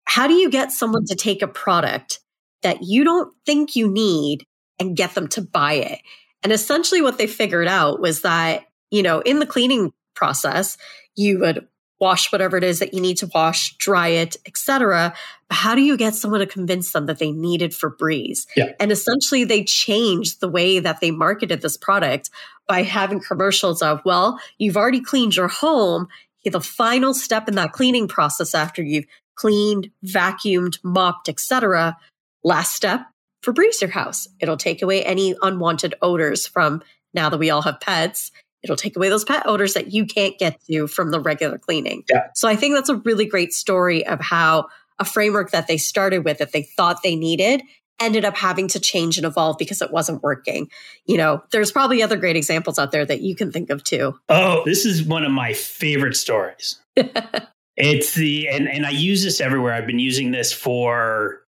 How 0.06 0.28
do 0.28 0.34
you 0.34 0.50
get 0.50 0.72
someone 0.72 1.04
to 1.08 1.16
take 1.16 1.42
a 1.42 1.48
product 1.48 2.22
that 2.64 2.84
you 2.84 3.04
don't 3.04 3.34
think 3.46 3.76
you 3.76 3.92
need 3.92 4.46
and 4.80 4.96
get 4.96 5.14
them 5.14 5.28
to 5.28 5.42
buy 5.42 5.74
it? 5.74 6.00
And 6.42 6.54
essentially, 6.54 7.02
what 7.02 7.18
they 7.18 7.28
figured 7.28 7.68
out 7.68 8.00
was 8.00 8.22
that, 8.22 8.64
you 8.92 9.04
know, 9.04 9.20
in 9.20 9.40
the 9.40 9.46
cleaning 9.46 9.92
process, 10.16 10.78
you 11.18 11.40
would 11.40 11.68
wash 12.00 12.32
whatever 12.32 12.58
it 12.58 12.64
is 12.64 12.80
that 12.80 12.94
you 12.94 13.02
need 13.02 13.18
to 13.18 13.30
wash, 13.34 13.76
dry 13.78 14.10
it, 14.10 14.36
etc. 14.46 15.14
How 15.50 15.76
do 15.76 15.82
you 15.82 15.98
get 15.98 16.16
someone 16.16 16.42
to 16.42 16.46
convince 16.46 16.92
them 16.92 17.06
that 17.06 17.20
they 17.20 17.32
needed 17.32 17.72
Febreze? 17.72 18.46
Yeah. 18.56 18.74
And 18.80 18.92
essentially 18.92 19.44
they 19.44 19.64
changed 19.64 20.42
the 20.42 20.50
way 20.50 20.80
that 20.80 21.00
they 21.00 21.12
marketed 21.12 21.62
this 21.62 21.78
product 21.78 22.30
by 22.68 22.84
having 22.84 23.22
commercials 23.22 23.82
of, 23.82 24.02
well, 24.04 24.40
you've 24.58 24.78
already 24.78 25.02
cleaned 25.02 25.36
your 25.36 25.48
home. 25.48 26.08
The 26.44 26.62
final 26.62 27.14
step 27.14 27.48
in 27.48 27.56
that 27.56 27.72
cleaning 27.72 28.08
process 28.08 28.54
after 28.54 28.84
you've 28.84 29.06
cleaned, 29.36 29.90
vacuumed, 30.06 30.78
mopped, 30.84 31.28
etc. 31.28 31.98
Last 32.44 32.76
step, 32.76 33.02
Febreze 33.44 33.82
your 33.82 33.90
house. 33.90 34.28
It'll 34.40 34.58
take 34.58 34.82
away 34.82 35.04
any 35.04 35.36
unwanted 35.42 35.96
odors 36.02 36.46
from 36.46 36.84
now 37.14 37.30
that 37.30 37.38
we 37.38 37.50
all 37.50 37.62
have 37.64 37.80
pets 37.80 38.32
It'll 38.66 38.76
take 38.76 38.96
away 38.96 39.10
those 39.10 39.24
pet 39.24 39.44
odors 39.46 39.74
that 39.76 39.94
you 39.94 40.06
can't 40.06 40.38
get 40.38 40.60
to 40.66 40.88
from 40.88 41.12
the 41.12 41.20
regular 41.20 41.58
cleaning. 41.58 42.04
Yeah. 42.10 42.28
So 42.36 42.48
I 42.48 42.56
think 42.56 42.76
that's 42.76 42.90
a 42.90 42.98
really 42.98 43.26
great 43.26 43.54
story 43.54 44.06
of 44.06 44.20
how 44.20 44.68
a 45.00 45.06
framework 45.06 45.52
that 45.52 45.68
they 45.68 45.78
started 45.78 46.26
with 46.26 46.40
that 46.40 46.52
they 46.52 46.64
thought 46.64 47.04
they 47.04 47.16
needed 47.16 47.62
ended 48.02 48.26
up 48.26 48.36
having 48.36 48.68
to 48.70 48.80
change 48.80 49.18
and 49.18 49.26
evolve 49.26 49.58
because 49.58 49.82
it 49.82 49.92
wasn't 49.92 50.22
working. 50.22 50.70
You 51.06 51.18
know, 51.18 51.44
there's 51.52 51.72
probably 51.72 52.04
other 52.04 52.18
great 52.18 52.36
examples 52.36 52.78
out 52.78 52.92
there 52.92 53.06
that 53.06 53.22
you 53.22 53.36
can 53.36 53.52
think 53.52 53.70
of 53.70 53.84
too. 53.84 54.20
Oh, 54.28 54.64
this 54.66 54.86
is 54.86 55.04
one 55.04 55.24
of 55.24 55.32
my 55.32 55.54
favorite 55.54 56.16
stories. 56.16 56.82
it's 57.78 58.16
the 58.16 58.50
and 58.50 58.68
and 58.68 58.86
I 58.86 58.90
use 58.90 59.24
this 59.24 59.40
everywhere. 59.40 59.74
I've 59.74 59.88
been 59.88 60.00
using 60.00 60.32
this 60.32 60.52
for 60.52 61.46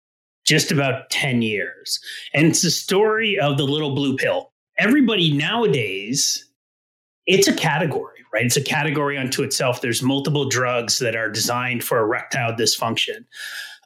just 0.44 0.72
about 0.72 1.10
10 1.10 1.42
years. 1.42 2.00
And 2.34 2.46
it's 2.46 2.62
the 2.62 2.70
story 2.70 3.38
of 3.38 3.56
the 3.56 3.64
little 3.64 3.94
blue 3.94 4.16
pill. 4.16 4.50
Everybody 4.78 5.32
nowadays 5.32 6.44
it's 7.26 7.48
a 7.48 7.52
category, 7.52 8.24
right? 8.32 8.44
It's 8.44 8.56
a 8.56 8.62
category 8.62 9.18
unto 9.18 9.42
itself. 9.42 9.80
There's 9.80 10.02
multiple 10.02 10.48
drugs 10.48 10.98
that 10.98 11.16
are 11.16 11.30
designed 11.30 11.84
for 11.84 11.98
erectile 11.98 12.52
dysfunction. 12.52 13.24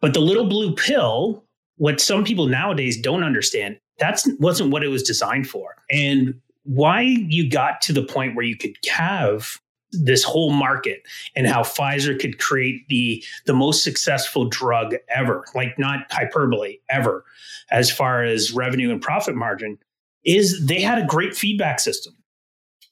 But 0.01 0.15
the 0.15 0.21
little 0.21 0.47
blue 0.47 0.75
pill, 0.75 1.45
what 1.77 2.01
some 2.01 2.25
people 2.25 2.47
nowadays 2.47 3.01
don't 3.01 3.25
understand, 3.25 3.79
that 3.99 4.23
wasn't 4.39 4.71
what 4.71 4.85
it 4.85 4.89
was 4.89 5.03
designed 5.03 5.49
for. 5.49 5.77
And 5.91 6.41
why 6.65 7.03
you 7.03 7.49
got 7.49 7.81
to 7.83 7.93
the 7.93 8.03
point 8.03 8.35
where 8.35 8.45
you 8.45 8.57
could 8.57 8.77
have 8.89 9.61
this 9.93 10.25
whole 10.25 10.51
market 10.51 11.03
and 11.37 11.47
how 11.47 11.63
Pfizer 11.63 12.19
could 12.19 12.39
create 12.39 12.89
the 12.89 13.23
the 13.47 13.53
most 13.53 13.85
successful 13.85 14.49
drug 14.49 14.95
ever, 15.15 15.45
like 15.55 15.79
not 15.79 16.11
hyperbole 16.11 16.79
ever, 16.91 17.25
as 17.71 17.91
far 17.91 18.25
as 18.25 18.53
revenue 18.53 18.91
and 18.91 19.01
profit 19.01 19.37
margin, 19.37 19.79
is 20.25 20.67
they 20.67 20.81
had 20.81 20.99
a 20.99 21.07
great 21.07 21.37
feedback 21.37 21.79
system 21.79 22.14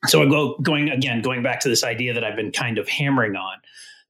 so 0.07 0.23
I 0.23 0.27
go 0.27 0.57
going 0.59 0.91
again, 0.91 1.23
going 1.23 1.43
back 1.43 1.61
to 1.61 1.69
this 1.69 1.85
idea 1.85 2.15
that 2.15 2.25
I've 2.25 2.37
been 2.37 2.53
kind 2.53 2.79
of 2.79 2.89
hammering 2.89 3.37
on. 3.37 3.59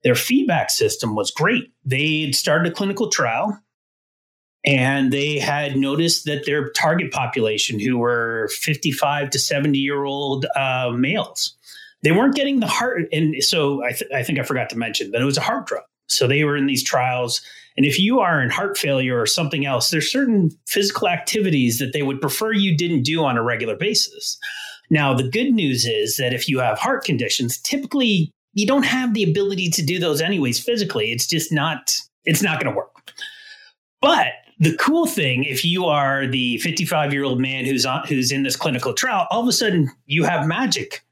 Their 0.03 0.15
feedback 0.15 0.69
system 0.69 1.15
was 1.15 1.31
great. 1.31 1.71
They 1.85 2.31
started 2.31 2.71
a 2.71 2.75
clinical 2.75 3.09
trial 3.09 3.57
and 4.65 5.11
they 5.11 5.39
had 5.39 5.75
noticed 5.75 6.25
that 6.25 6.45
their 6.45 6.69
target 6.71 7.11
population, 7.11 7.79
who 7.79 7.97
were 7.97 8.49
55 8.59 9.29
to 9.29 9.39
70 9.39 9.77
year 9.77 10.03
old 10.03 10.45
uh, 10.55 10.91
males, 10.95 11.55
they 12.01 12.11
weren't 12.11 12.35
getting 12.35 12.59
the 12.59 12.67
heart. 12.67 13.03
And 13.11 13.43
so 13.43 13.83
I, 13.83 13.91
th- 13.91 14.11
I 14.13 14.23
think 14.23 14.39
I 14.39 14.43
forgot 14.43 14.69
to 14.69 14.77
mention 14.77 15.11
that 15.11 15.21
it 15.21 15.25
was 15.25 15.37
a 15.37 15.41
heart 15.41 15.67
drug. 15.67 15.83
So 16.07 16.27
they 16.27 16.43
were 16.43 16.57
in 16.57 16.67
these 16.67 16.83
trials. 16.83 17.41
And 17.75 17.85
if 17.85 17.99
you 17.99 18.19
are 18.19 18.41
in 18.41 18.49
heart 18.49 18.77
failure 18.77 19.19
or 19.19 19.25
something 19.25 19.65
else, 19.65 19.89
there's 19.89 20.11
certain 20.11 20.51
physical 20.67 21.07
activities 21.07 21.79
that 21.79 21.91
they 21.93 22.03
would 22.03 22.21
prefer 22.21 22.51
you 22.51 22.77
didn't 22.77 23.03
do 23.03 23.23
on 23.23 23.37
a 23.37 23.43
regular 23.43 23.75
basis. 23.75 24.37
Now, 24.89 25.13
the 25.13 25.27
good 25.27 25.51
news 25.51 25.85
is 25.85 26.17
that 26.17 26.33
if 26.33 26.47
you 26.47 26.59
have 26.59 26.77
heart 26.77 27.03
conditions, 27.03 27.57
typically 27.57 28.31
you 28.53 28.67
don't 28.67 28.83
have 28.83 29.13
the 29.13 29.23
ability 29.23 29.69
to 29.71 29.83
do 29.83 29.99
those 29.99 30.21
anyways 30.21 30.59
physically. 30.59 31.11
It's 31.11 31.25
just 31.25 31.51
not, 31.51 31.95
it's 32.25 32.43
not 32.43 32.61
going 32.61 32.71
to 32.71 32.77
work. 32.77 33.11
But 34.01 34.33
the 34.59 34.75
cool 34.77 35.07
thing, 35.07 35.43
if 35.43 35.65
you 35.65 35.85
are 35.85 36.27
the 36.27 36.57
55 36.59 37.13
year 37.13 37.23
old 37.23 37.39
man 37.39 37.65
who's 37.65 37.85
on, 37.85 38.05
who's 38.07 38.31
in 38.31 38.43
this 38.43 38.55
clinical 38.55 38.93
trial, 38.93 39.27
all 39.31 39.41
of 39.41 39.47
a 39.47 39.53
sudden 39.53 39.89
you 40.05 40.23
have 40.23 40.47
magic 40.47 41.03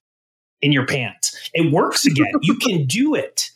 in 0.62 0.72
your 0.72 0.86
pants. 0.86 1.50
It 1.54 1.72
works 1.72 2.06
again. 2.06 2.32
you 2.42 2.56
can 2.56 2.86
do 2.88 3.16
it. 3.16 3.50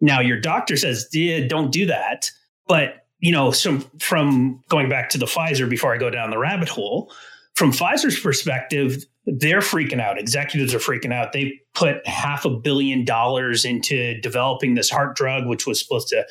Now 0.00 0.20
your 0.20 0.40
doctor 0.40 0.76
says, 0.76 1.08
yeah, 1.12 1.46
don't 1.46 1.70
do 1.70 1.86
that. 1.86 2.30
But 2.66 3.06
you 3.20 3.32
know, 3.32 3.52
from 3.98 4.62
going 4.68 4.88
back 4.88 5.10
to 5.10 5.18
the 5.18 5.26
Pfizer 5.26 5.68
before 5.68 5.94
I 5.94 5.98
go 5.98 6.10
down 6.10 6.30
the 6.30 6.38
rabbit 6.38 6.68
hole, 6.68 7.12
from 7.54 7.70
Pfizer's 7.70 8.18
perspective, 8.18 9.04
they're 9.26 9.60
freaking 9.60 10.00
out. 10.00 10.18
Executives 10.18 10.74
are 10.74 10.78
freaking 10.78 11.12
out. 11.12 11.32
They 11.32 11.60
put 11.74 12.06
half 12.06 12.44
a 12.44 12.50
billion 12.50 13.04
dollars 13.04 13.64
into 13.64 14.20
developing 14.20 14.74
this 14.74 14.90
heart 14.90 15.16
drug, 15.16 15.46
which 15.46 15.66
was 15.66 15.80
supposed 15.80 16.08
to 16.08 16.26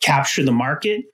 capture 0.00 0.42
the 0.42 0.52
market. 0.52 1.04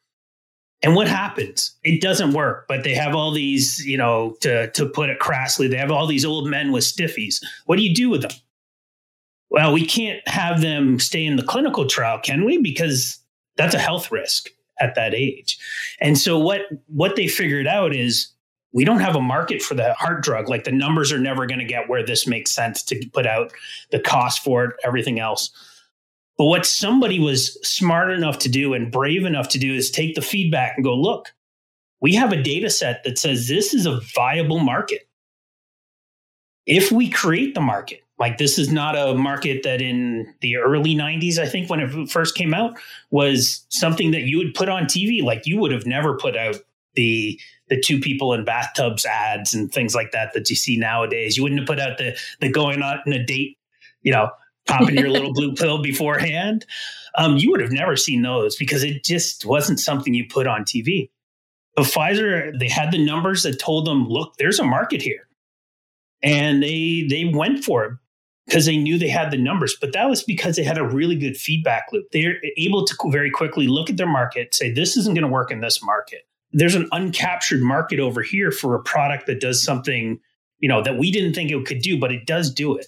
And 0.82 0.94
what 0.94 1.08
happens? 1.08 1.74
It 1.82 2.00
doesn't 2.00 2.32
work, 2.32 2.66
but 2.68 2.84
they 2.84 2.94
have 2.94 3.14
all 3.14 3.32
these, 3.32 3.84
you 3.84 3.96
know, 3.96 4.36
to, 4.42 4.70
to 4.72 4.86
put 4.86 5.08
it 5.08 5.18
crassly, 5.18 5.68
they 5.68 5.78
have 5.78 5.90
all 5.90 6.06
these 6.06 6.24
old 6.24 6.48
men 6.48 6.70
with 6.70 6.84
stiffies. 6.84 7.42
What 7.64 7.76
do 7.76 7.82
you 7.82 7.94
do 7.94 8.10
with 8.10 8.22
them? 8.22 8.32
Well, 9.48 9.72
we 9.72 9.86
can't 9.86 10.26
have 10.28 10.60
them 10.60 11.00
stay 11.00 11.24
in 11.24 11.36
the 11.36 11.42
clinical 11.42 11.86
trial, 11.86 12.18
can 12.18 12.44
we? 12.44 12.58
Because 12.58 13.18
that's 13.56 13.74
a 13.74 13.78
health 13.78 14.12
risk 14.12 14.50
at 14.80 14.94
that 14.96 15.14
age. 15.14 15.58
And 16.00 16.18
so 16.18 16.38
what 16.38 16.62
what 16.88 17.16
they 17.16 17.26
figured 17.26 17.66
out 17.66 17.94
is 17.94 18.28
we 18.76 18.84
don't 18.84 19.00
have 19.00 19.16
a 19.16 19.22
market 19.22 19.62
for 19.62 19.74
the 19.74 19.94
heart 19.94 20.22
drug. 20.22 20.50
Like 20.50 20.64
the 20.64 20.70
numbers 20.70 21.10
are 21.10 21.18
never 21.18 21.46
going 21.46 21.60
to 21.60 21.64
get 21.64 21.88
where 21.88 22.04
this 22.04 22.26
makes 22.26 22.50
sense 22.50 22.82
to 22.82 23.08
put 23.14 23.26
out 23.26 23.50
the 23.90 23.98
cost 23.98 24.44
for 24.44 24.64
it, 24.64 24.76
everything 24.84 25.18
else. 25.18 25.50
But 26.36 26.44
what 26.44 26.66
somebody 26.66 27.18
was 27.18 27.58
smart 27.66 28.10
enough 28.10 28.38
to 28.40 28.50
do 28.50 28.74
and 28.74 28.92
brave 28.92 29.24
enough 29.24 29.48
to 29.48 29.58
do 29.58 29.72
is 29.72 29.90
take 29.90 30.14
the 30.14 30.20
feedback 30.20 30.74
and 30.76 30.84
go, 30.84 30.94
look, 30.94 31.32
we 32.02 32.14
have 32.16 32.32
a 32.32 32.42
data 32.42 32.68
set 32.68 33.02
that 33.04 33.18
says 33.18 33.48
this 33.48 33.72
is 33.72 33.86
a 33.86 33.98
viable 34.14 34.58
market. 34.58 35.08
If 36.66 36.92
we 36.92 37.08
create 37.08 37.54
the 37.54 37.62
market, 37.62 38.02
like 38.18 38.36
this 38.36 38.58
is 38.58 38.70
not 38.70 38.94
a 38.94 39.14
market 39.14 39.62
that 39.62 39.80
in 39.80 40.34
the 40.42 40.56
early 40.58 40.94
90s, 40.94 41.38
I 41.38 41.48
think 41.48 41.70
when 41.70 41.80
it 41.80 42.10
first 42.10 42.34
came 42.34 42.52
out, 42.52 42.76
was 43.10 43.64
something 43.70 44.10
that 44.10 44.24
you 44.24 44.36
would 44.36 44.54
put 44.54 44.68
on 44.68 44.84
TV. 44.84 45.22
Like 45.22 45.46
you 45.46 45.58
would 45.60 45.72
have 45.72 45.86
never 45.86 46.18
put 46.18 46.36
out 46.36 46.56
the 46.92 47.40
the 47.68 47.80
two 47.80 47.98
people 47.98 48.32
in 48.32 48.44
bathtubs 48.44 49.04
ads 49.04 49.54
and 49.54 49.72
things 49.72 49.94
like 49.94 50.12
that 50.12 50.32
that 50.34 50.48
you 50.50 50.56
see 50.56 50.76
nowadays. 50.76 51.36
You 51.36 51.42
wouldn't 51.42 51.60
have 51.60 51.66
put 51.66 51.80
out 51.80 51.98
the 51.98 52.16
the 52.40 52.50
going 52.50 52.82
on 52.82 53.00
in 53.06 53.12
a 53.12 53.24
date, 53.24 53.58
you 54.02 54.12
know, 54.12 54.30
popping 54.66 54.96
your 54.96 55.10
little 55.10 55.32
blue 55.34 55.54
pill 55.54 55.82
beforehand. 55.82 56.66
Um, 57.16 57.36
you 57.36 57.50
would 57.50 57.60
have 57.60 57.72
never 57.72 57.96
seen 57.96 58.22
those 58.22 58.56
because 58.56 58.84
it 58.84 59.04
just 59.04 59.46
wasn't 59.46 59.80
something 59.80 60.14
you 60.14 60.26
put 60.28 60.46
on 60.46 60.64
TV. 60.64 61.10
But 61.74 61.86
Pfizer, 61.86 62.58
they 62.58 62.68
had 62.68 62.92
the 62.92 63.04
numbers 63.04 63.42
that 63.42 63.58
told 63.58 63.86
them, 63.86 64.08
look, 64.08 64.36
there's 64.38 64.58
a 64.58 64.64
market 64.64 65.02
here. 65.02 65.28
And 66.22 66.62
they 66.62 67.06
they 67.08 67.26
went 67.26 67.64
for 67.64 67.84
it 67.84 67.92
because 68.46 68.64
they 68.64 68.76
knew 68.76 68.98
they 68.98 69.08
had 69.08 69.30
the 69.30 69.36
numbers. 69.36 69.76
But 69.78 69.92
that 69.92 70.08
was 70.08 70.22
because 70.22 70.56
they 70.56 70.64
had 70.64 70.78
a 70.78 70.86
really 70.86 71.16
good 71.16 71.36
feedback 71.36 71.86
loop. 71.92 72.06
They're 72.12 72.40
able 72.56 72.84
to 72.86 72.96
very 73.10 73.30
quickly 73.30 73.66
look 73.66 73.90
at 73.90 73.96
their 73.96 74.06
market, 74.06 74.54
say, 74.54 74.72
this 74.72 74.96
isn't 74.96 75.14
going 75.14 75.26
to 75.26 75.32
work 75.32 75.50
in 75.50 75.60
this 75.60 75.82
market 75.82 76.26
there's 76.56 76.74
an 76.74 76.88
uncaptured 76.90 77.60
market 77.60 78.00
over 78.00 78.22
here 78.22 78.50
for 78.50 78.74
a 78.74 78.82
product 78.82 79.26
that 79.26 79.40
does 79.40 79.62
something, 79.62 80.18
you 80.58 80.68
know, 80.68 80.82
that 80.82 80.96
we 80.96 81.10
didn't 81.10 81.34
think 81.34 81.50
it 81.50 81.66
could 81.66 81.82
do, 81.82 82.00
but 82.00 82.10
it 82.10 82.24
does 82.26 82.50
do 82.50 82.74
it. 82.76 82.86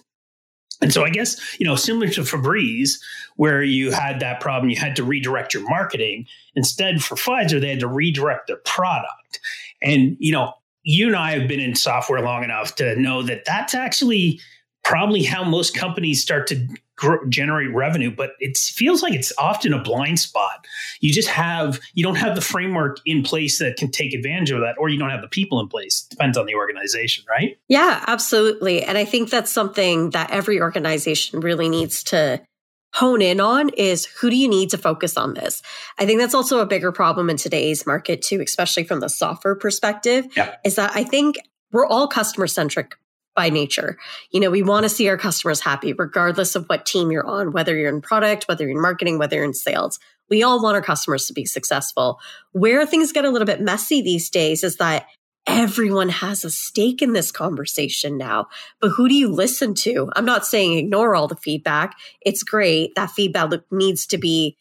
And 0.80 0.92
so 0.92 1.04
I 1.04 1.10
guess, 1.10 1.60
you 1.60 1.66
know, 1.66 1.76
similar 1.76 2.08
to 2.08 2.22
Febreze, 2.22 2.92
where 3.36 3.62
you 3.62 3.90
had 3.90 4.20
that 4.20 4.40
problem, 4.40 4.70
you 4.70 4.76
had 4.76 4.96
to 4.96 5.04
redirect 5.04 5.52
your 5.52 5.68
marketing. 5.68 6.26
Instead, 6.54 7.02
for 7.02 7.14
Pfizer, 7.14 7.60
they 7.60 7.68
had 7.68 7.80
to 7.80 7.88
redirect 7.88 8.46
their 8.46 8.58
product. 8.58 9.40
And, 9.82 10.16
you 10.18 10.32
know, 10.32 10.54
you 10.82 11.08
and 11.08 11.16
I 11.16 11.32
have 11.32 11.46
been 11.46 11.60
in 11.60 11.74
software 11.74 12.22
long 12.22 12.44
enough 12.44 12.74
to 12.76 12.96
know 12.96 13.22
that 13.22 13.44
that's 13.44 13.74
actually 13.74 14.40
probably 14.82 15.24
how 15.24 15.44
most 15.44 15.76
companies 15.76 16.22
start 16.22 16.46
to 16.46 16.66
grow, 16.98 17.18
generate 17.28 17.74
revenue 17.74 18.10
but 18.14 18.32
it 18.40 18.56
feels 18.58 19.02
like 19.02 19.14
it's 19.14 19.32
often 19.38 19.72
a 19.72 19.82
blind 19.82 20.18
spot. 20.18 20.66
You 21.00 21.12
just 21.12 21.28
have 21.28 21.80
you 21.94 22.04
don't 22.04 22.16
have 22.16 22.34
the 22.34 22.40
framework 22.40 22.98
in 23.06 23.22
place 23.22 23.58
that 23.58 23.76
can 23.76 23.90
take 23.90 24.12
advantage 24.12 24.50
of 24.50 24.60
that 24.60 24.76
or 24.78 24.88
you 24.88 24.98
don't 24.98 25.10
have 25.10 25.22
the 25.22 25.28
people 25.28 25.60
in 25.60 25.68
place. 25.68 26.02
Depends 26.02 26.36
on 26.36 26.46
the 26.46 26.54
organization 26.54 27.24
right? 27.28 27.58
Yeah 27.68 28.04
absolutely. 28.06 28.82
And 28.82 28.98
i 28.98 29.04
think 29.04 29.30
that's 29.30 29.52
something 29.52 30.10
that 30.10 30.30
every 30.30 30.60
organization 30.60 31.40
really 31.40 31.68
needs 31.68 32.02
to 32.04 32.42
hone 32.94 33.20
in 33.20 33.38
on 33.38 33.68
is 33.70 34.06
who 34.06 34.30
do 34.30 34.36
you 34.36 34.48
need 34.48 34.70
to 34.70 34.78
focus 34.78 35.16
on 35.16 35.34
this? 35.34 35.62
I 35.98 36.06
think 36.06 36.20
that's 36.20 36.34
also 36.34 36.60
a 36.60 36.66
bigger 36.66 36.90
problem 36.90 37.28
in 37.30 37.36
today's 37.36 37.86
market 37.86 38.22
too 38.22 38.40
especially 38.40 38.84
from 38.84 39.00
the 39.00 39.08
software 39.08 39.54
perspective 39.54 40.26
yeah. 40.36 40.56
is 40.64 40.76
that 40.76 40.92
i 40.94 41.04
think 41.04 41.36
we're 41.72 41.86
all 41.86 42.08
customer 42.08 42.46
centric 42.46 42.94
by 43.38 43.50
nature. 43.50 43.96
You 44.32 44.40
know, 44.40 44.50
we 44.50 44.64
want 44.64 44.82
to 44.82 44.88
see 44.88 45.08
our 45.08 45.16
customers 45.16 45.60
happy, 45.60 45.92
regardless 45.92 46.56
of 46.56 46.66
what 46.66 46.84
team 46.84 47.12
you're 47.12 47.24
on, 47.24 47.52
whether 47.52 47.76
you're 47.76 47.88
in 47.88 48.00
product, 48.00 48.48
whether 48.48 48.64
you're 48.64 48.76
in 48.76 48.82
marketing, 48.82 49.16
whether 49.16 49.36
you're 49.36 49.44
in 49.44 49.54
sales. 49.54 50.00
We 50.28 50.42
all 50.42 50.60
want 50.60 50.74
our 50.74 50.82
customers 50.82 51.26
to 51.26 51.32
be 51.32 51.44
successful. 51.44 52.18
Where 52.50 52.84
things 52.84 53.12
get 53.12 53.24
a 53.24 53.30
little 53.30 53.46
bit 53.46 53.60
messy 53.60 54.02
these 54.02 54.28
days 54.28 54.64
is 54.64 54.78
that 54.78 55.06
everyone 55.46 56.08
has 56.08 56.44
a 56.44 56.50
stake 56.50 57.00
in 57.00 57.12
this 57.12 57.30
conversation 57.30 58.18
now. 58.18 58.48
But 58.80 58.88
who 58.88 59.08
do 59.08 59.14
you 59.14 59.28
listen 59.28 59.72
to? 59.76 60.10
I'm 60.16 60.24
not 60.24 60.44
saying 60.44 60.76
ignore 60.76 61.14
all 61.14 61.28
the 61.28 61.36
feedback. 61.36 61.96
It's 62.20 62.42
great. 62.42 62.96
That 62.96 63.12
feedback 63.12 63.52
needs 63.70 64.04
to 64.08 64.18
be 64.18 64.56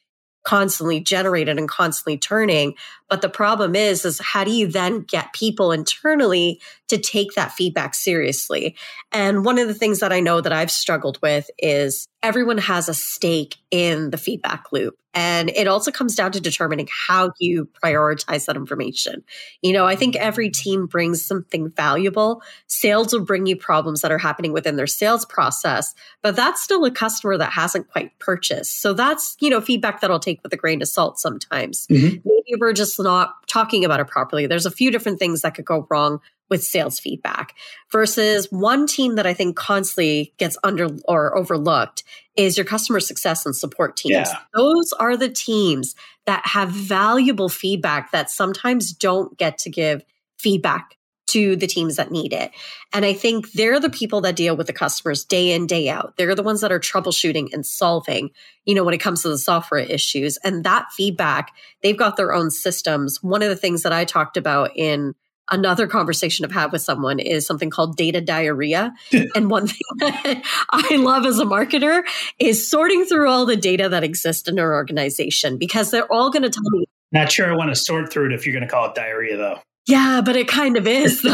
constantly 0.48 1.02
generated 1.02 1.58
and 1.58 1.68
constantly 1.68 2.18
turning. 2.18 2.74
But 3.10 3.22
the 3.22 3.28
problem 3.28 3.76
is, 3.76 4.06
is 4.06 4.18
how 4.20 4.46
do 4.46 4.52
you 4.52 4.66
then 4.66 5.02
get 5.02 5.34
people 5.34 5.74
internally 5.74 6.62
to 6.88 6.98
take 6.98 7.34
that 7.34 7.52
feedback 7.52 7.94
seriously? 7.94 8.78
And 9.12 9.44
one 9.44 9.60
of 9.60 9.68
the 9.68 9.74
things 9.74 10.00
that 10.00 10.14
I 10.14 10.22
know 10.22 10.40
that 10.40 10.54
I've 10.54 10.72
struggled 10.72 11.20
with 11.22 11.50
is 11.60 12.08
everyone 12.24 12.60
has 12.60 12.88
a 12.88 12.94
stake 12.94 13.58
in 13.72 14.12
the 14.12 14.18
feedback 14.18 14.72
loop. 14.72 14.98
And 15.18 15.50
it 15.50 15.68
also 15.68 15.90
comes 15.90 16.14
down 16.14 16.32
to 16.34 16.40
determining 16.40 16.88
how 16.92 17.32
you 17.40 17.68
prioritize 17.84 18.46
that 18.46 18.56
information. 18.56 19.24
You 19.64 19.74
know, 19.74 19.88
I 19.88 19.96
think 19.96 20.16
every 20.16 20.52
team 20.52 20.86
brings 20.86 21.26
something 21.26 21.72
valuable. 21.72 22.44
Sales 22.68 23.12
will 23.12 23.26
bring 23.26 23.48
you 23.48 23.56
problems 23.56 24.02
that 24.02 24.12
are 24.12 24.20
happening 24.20 24.54
within 24.54 24.76
their 24.76 24.86
sales 24.86 25.26
process, 25.26 25.96
but 26.22 26.36
that's 26.36 26.62
still 26.62 26.86
a 26.86 26.92
customer 26.92 27.36
that 27.36 27.52
hasn't 27.52 27.88
quite 27.88 28.12
purchased. 28.20 28.80
So 28.80 28.94
that's, 28.94 29.36
you 29.40 29.50
know, 29.50 29.60
feedback 29.60 30.02
that 30.02 30.12
I'll 30.12 30.20
take 30.20 30.44
with 30.44 30.54
a 30.54 30.58
grain 30.58 30.84
of 30.84 30.88
salt 30.88 31.18
sometimes. 31.18 31.88
Mm-hmm. 31.88 32.18
Maybe 32.24 32.60
we're 32.60 32.74
just 32.74 33.00
not 33.00 33.34
talking 33.48 33.84
about 33.84 34.00
it 34.00 34.06
properly. 34.06 34.46
There's 34.46 34.68
a 34.68 34.72
few 34.72 34.92
different 34.92 35.18
things 35.18 35.42
that 35.42 35.56
could 35.56 35.66
go 35.66 35.88
wrong 35.90 36.22
with 36.50 36.64
sales 36.64 37.00
feedback 37.00 37.54
versus 37.92 38.48
one 38.52 38.88
team 38.88 39.16
that 39.16 39.28
I 39.28 39.34
think 39.34 39.56
constantly 39.56 40.34
gets 40.38 40.58
under 40.64 40.90
or 41.08 41.38
overlooked 41.38 42.04
is 42.36 42.58
your 42.58 42.66
customer 42.66 43.00
success 43.00 43.46
and 43.46 43.56
support 43.56 43.98
teams. 43.98 44.14
Yeah. 44.14 44.38
Those 44.56 44.94
are 44.94 45.18
the 45.18 45.30
teams 45.30 45.96
that 46.26 46.46
have 46.46 46.70
valuable 46.70 47.50
feedback 47.50 48.12
that 48.12 48.30
sometimes 48.30 48.94
don't 48.94 49.38
get 49.38 49.58
to 49.60 49.70
give 49.70 50.04
feedback 50.38 50.98
to 51.28 51.58
the 51.58 51.68
teams 51.68 51.98
that 51.98 52.10
need 52.10 52.32
it. 52.32 52.52
And 52.94 53.04
I 53.04 53.14
think 53.14 53.52
they're 53.52 53.80
the 53.80 53.90
people 53.90 54.22
that 54.22 54.38
deal 54.38 54.56
with 54.56 54.68
the 54.68 54.74
customers 54.74 55.26
day 55.26 55.52
in, 55.52 55.68
day 55.68 55.90
out. 55.90 56.16
They're 56.16 56.36
the 56.36 56.44
ones 56.44 56.62
that 56.62 56.72
are 56.72 56.80
troubleshooting 56.80 57.50
and 57.52 57.66
solving, 57.66 58.30
you 58.66 58.74
know, 58.74 58.86
when 58.86 58.94
it 58.94 59.00
comes 59.00 59.24
to 59.24 59.30
the 59.30 59.38
software 59.38 59.82
issues. 59.82 60.38
And 60.38 60.64
that 60.64 60.92
feedback, 60.94 61.52
they've 61.84 61.98
got 61.98 62.16
their 62.16 62.34
own 62.34 62.50
systems. 62.50 63.22
One 63.22 63.44
of 63.44 63.50
the 63.50 63.58
things 63.58 63.84
that 63.84 63.92
I 63.92 64.06
talked 64.06 64.38
about 64.38 64.72
in 64.76 65.16
another 65.50 65.88
conversation 65.88 66.46
I've 66.46 66.52
had 66.52 66.72
with 66.72 66.82
someone 66.82 67.20
is 67.20 67.46
something 67.46 67.70
called 67.70 67.96
data 67.98 68.22
diarrhea. 68.22 68.94
and 69.36 69.50
one 69.50 69.68
thing 69.68 69.80
that 69.98 70.42
I 70.70 70.96
love 70.96 71.26
as 71.26 71.40
a 71.40 71.46
marketer 71.46 72.04
is 72.40 72.70
sorting 72.70 73.06
through 73.06 73.30
all 73.30 73.46
the 73.46 73.58
data 73.58 73.90
that 73.90 74.04
exists 74.04 74.48
in 74.48 74.60
our 74.60 74.74
organization 74.74 75.58
because 75.58 75.92
they're 75.92 76.12
all 76.12 76.30
going 76.30 76.44
to 76.44 76.50
tell 76.50 76.70
me. 76.72 76.86
Not 77.12 77.32
sure 77.32 77.52
I 77.52 77.56
want 77.56 77.70
to 77.70 77.76
sort 77.76 78.12
through 78.12 78.28
it 78.28 78.34
if 78.34 78.46
you're 78.46 78.54
going 78.54 78.68
to 78.68 78.70
call 78.70 78.90
it 78.90 78.96
diarrhea, 78.96 79.38
though. 79.38 79.60
Yeah, 79.88 80.20
but 80.20 80.36
it 80.36 80.50
kind 80.50 80.76
of 80.76 80.86
is, 80.86 81.22
though. 81.24 81.32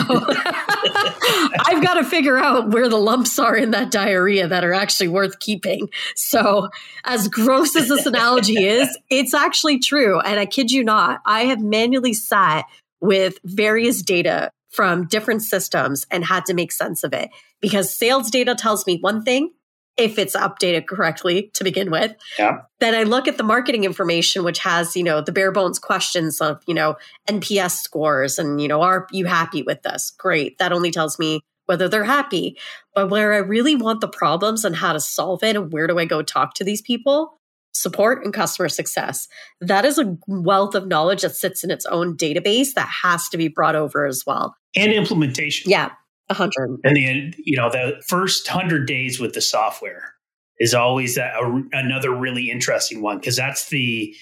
I've 1.66 1.82
got 1.82 1.96
to 1.96 2.04
figure 2.04 2.38
out 2.38 2.70
where 2.70 2.88
the 2.88 2.98
lumps 2.98 3.40
are 3.40 3.56
in 3.56 3.72
that 3.72 3.90
diarrhea 3.90 4.48
that 4.48 4.64
are 4.64 4.74
actually 4.74 5.08
worth 5.08 5.40
keeping. 5.40 5.90
So, 6.16 6.70
as 7.04 7.28
gross 7.28 7.76
as 7.76 7.88
this 7.88 8.06
analogy 8.06 8.64
is, 8.64 8.96
it's 9.10 9.34
actually 9.34 9.80
true. 9.80 10.20
And 10.20 10.40
I 10.40 10.46
kid 10.46 10.72
you 10.72 10.84
not, 10.84 11.22
I 11.26 11.46
have 11.46 11.62
manually 11.62 12.14
sat 12.14 12.66
with 13.04 13.38
various 13.44 14.02
data 14.02 14.50
from 14.70 15.06
different 15.08 15.42
systems 15.42 16.08
and 16.10 16.24
had 16.24 16.46
to 16.46 16.54
make 16.54 16.72
sense 16.72 17.04
of 17.04 17.14
it 17.14 17.30
because 17.60 17.94
sales 17.94 18.32
data 18.32 18.56
tells 18.56 18.88
me 18.88 18.98
one 19.02 19.26
thing 19.26 19.52
if 19.98 20.18
it's 20.18 20.38
updated 20.38 20.88
correctly 20.88 21.52
to 21.54 21.66
begin 21.66 21.92
with. 21.92 22.16
Yeah. 22.40 22.62
Then 22.80 22.96
I 22.96 23.04
look 23.04 23.28
at 23.28 23.38
the 23.38 23.44
marketing 23.44 23.84
information, 23.84 24.46
which 24.46 24.60
has, 24.60 24.96
you 24.96 25.04
know, 25.04 25.20
the 25.20 25.34
bare 25.34 25.52
bones 25.52 25.80
questions 25.80 26.40
of, 26.40 26.64
you 26.66 26.74
know, 26.74 26.96
NPS 27.28 27.82
scores 27.82 28.40
and, 28.40 28.62
you 28.62 28.70
know, 28.70 28.82
are 28.82 29.06
you 29.12 29.26
happy 29.26 29.64
with 29.64 29.84
this? 29.84 30.12
Great. 30.18 30.58
That 30.60 30.72
only 30.72 30.90
tells 30.90 31.20
me 31.20 31.42
whether 31.66 31.90
they're 31.90 32.06
happy. 32.06 32.58
But 32.96 33.10
where 33.10 33.34
I 33.34 33.38
really 33.38 33.76
want 33.76 34.00
the 34.00 34.08
problems 34.08 34.64
and 34.64 34.78
how 34.78 34.94
to 34.94 35.02
solve 35.02 35.44
it 35.44 35.58
and 35.58 35.74
where 35.74 35.88
do 35.88 36.00
I 36.00 36.06
go 36.06 36.22
talk 36.22 36.54
to 36.56 36.64
these 36.64 36.82
people, 36.82 37.38
support 37.74 38.24
and 38.24 38.34
customer 38.34 38.70
success. 38.70 39.28
That 39.60 39.86
is 39.86 39.98
a 39.98 40.18
wealth 40.28 40.76
of 40.76 40.88
knowledge 40.88 41.24
that 41.24 41.36
sits 41.36 41.64
in 41.64 41.72
its 41.72 41.86
own 41.88 42.16
database 42.16 42.74
that 42.76 42.90
has 43.04 43.28
to 43.30 43.38
be 43.38 43.48
brought 43.48 43.76
over 43.76 44.06
as 44.06 44.24
well. 44.26 44.56
And 44.76 44.92
implementation. 44.92 45.70
Yeah, 45.70 45.92
a 46.30 46.34
hundred. 46.34 46.78
And 46.84 46.96
the 46.96 47.34
you 47.38 47.58
know 47.58 47.70
the 47.70 48.02
first 48.08 48.48
hundred 48.48 48.88
days 48.88 49.20
with 49.20 49.34
the 49.34 49.42
software 49.42 50.14
is 50.60 50.74
always 50.74 51.18
a, 51.18 51.24
a, 51.24 51.64
another 51.74 52.16
really 52.16 52.50
interesting 52.50 53.02
one 53.02 53.18
because 53.18 53.36
that's 53.36 53.70
the 53.70 54.16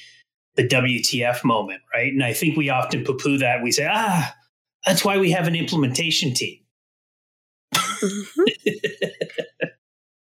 the 0.55 0.67
WTF 0.67 1.43
moment, 1.43 1.81
right? 1.93 2.11
And 2.11 2.23
I 2.23 2.33
think 2.33 2.57
we 2.57 2.69
often 2.69 3.03
poo 3.03 3.17
poo 3.17 3.37
that. 3.37 3.63
We 3.63 3.71
say, 3.71 3.87
ah, 3.89 4.35
that's 4.85 5.05
why 5.05 5.17
we 5.17 5.31
have 5.31 5.47
an 5.47 5.55
implementation 5.55 6.33
team. 6.33 6.59
Mm-hmm. 7.73 8.41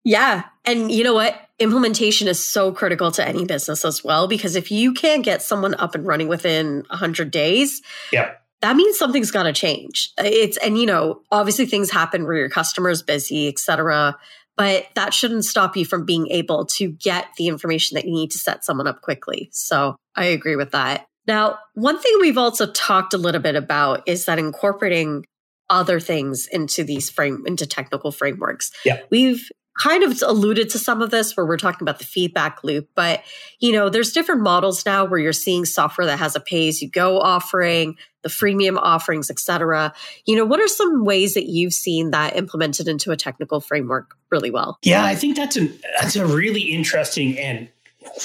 Yeah. 0.03 0.43
And 0.65 0.91
you 0.91 1.03
know 1.03 1.13
what? 1.13 1.39
Implementation 1.59 2.27
is 2.27 2.43
so 2.43 2.71
critical 2.71 3.11
to 3.11 3.27
any 3.27 3.45
business 3.45 3.85
as 3.85 4.03
well, 4.03 4.27
because 4.27 4.55
if 4.55 4.71
you 4.71 4.93
can't 4.93 5.23
get 5.23 5.41
someone 5.41 5.75
up 5.75 5.95
and 5.95 6.05
running 6.05 6.27
within 6.27 6.83
100 6.89 7.29
days, 7.29 7.81
yeah. 8.11 8.31
that 8.61 8.75
means 8.75 8.97
something's 8.97 9.31
got 9.31 9.43
to 9.43 9.53
change. 9.53 10.11
Uh, 10.19 10.23
it's, 10.25 10.57
and 10.57 10.77
you 10.77 10.85
know, 10.85 11.21
obviously 11.31 11.65
things 11.65 11.91
happen 11.91 12.23
where 12.23 12.35
your 12.35 12.49
customer 12.49 12.89
is 12.89 13.03
busy, 13.03 13.47
et 13.47 13.59
cetera, 13.59 14.17
but 14.57 14.87
that 14.95 15.13
shouldn't 15.13 15.45
stop 15.45 15.77
you 15.77 15.85
from 15.85 16.05
being 16.05 16.27
able 16.27 16.65
to 16.65 16.91
get 16.91 17.27
the 17.37 17.47
information 17.47 17.95
that 17.95 18.05
you 18.05 18.11
need 18.11 18.31
to 18.31 18.39
set 18.39 18.65
someone 18.65 18.87
up 18.87 19.01
quickly. 19.01 19.49
So 19.51 19.95
I 20.15 20.25
agree 20.25 20.55
with 20.55 20.71
that. 20.71 21.07
Now, 21.27 21.59
one 21.75 21.99
thing 21.99 22.17
we've 22.19 22.37
also 22.37 22.65
talked 22.65 23.13
a 23.13 23.17
little 23.17 23.41
bit 23.41 23.55
about 23.55 24.07
is 24.07 24.25
that 24.25 24.39
incorporating 24.39 25.25
other 25.69 25.99
things 25.99 26.47
into 26.47 26.83
these 26.83 27.09
frame 27.09 27.43
into 27.45 27.65
technical 27.65 28.11
frameworks. 28.11 28.71
Yeah. 28.83 28.99
We've 29.09 29.49
kind 29.79 30.03
of 30.03 30.21
alluded 30.25 30.69
to 30.69 30.77
some 30.77 31.01
of 31.01 31.11
this 31.11 31.35
where 31.35 31.45
we're 31.45 31.57
talking 31.57 31.81
about 31.81 31.99
the 31.99 32.05
feedback 32.05 32.63
loop 32.63 32.89
but 32.95 33.23
you 33.59 33.71
know 33.71 33.89
there's 33.89 34.11
different 34.11 34.41
models 34.41 34.85
now 34.85 35.05
where 35.05 35.19
you're 35.19 35.31
seeing 35.31 35.65
software 35.65 36.05
that 36.05 36.19
has 36.19 36.35
a 36.35 36.39
pay 36.39 36.67
as 36.67 36.81
you 36.81 36.89
go 36.89 37.19
offering 37.19 37.95
the 38.21 38.29
freemium 38.29 38.77
offerings 38.77 39.29
etc 39.29 39.93
you 40.25 40.35
know 40.35 40.45
what 40.45 40.59
are 40.59 40.67
some 40.67 41.05
ways 41.05 41.33
that 41.33 41.47
you've 41.47 41.73
seen 41.73 42.11
that 42.11 42.35
implemented 42.35 42.87
into 42.87 43.11
a 43.11 43.17
technical 43.17 43.61
framework 43.61 44.15
really 44.29 44.51
well? 44.51 44.77
Yeah 44.83 45.05
i 45.05 45.15
think 45.15 45.35
that's 45.35 45.57
a 45.57 45.67
that's 45.99 46.15
a 46.15 46.25
really 46.25 46.61
interesting 46.61 47.37
and 47.39 47.69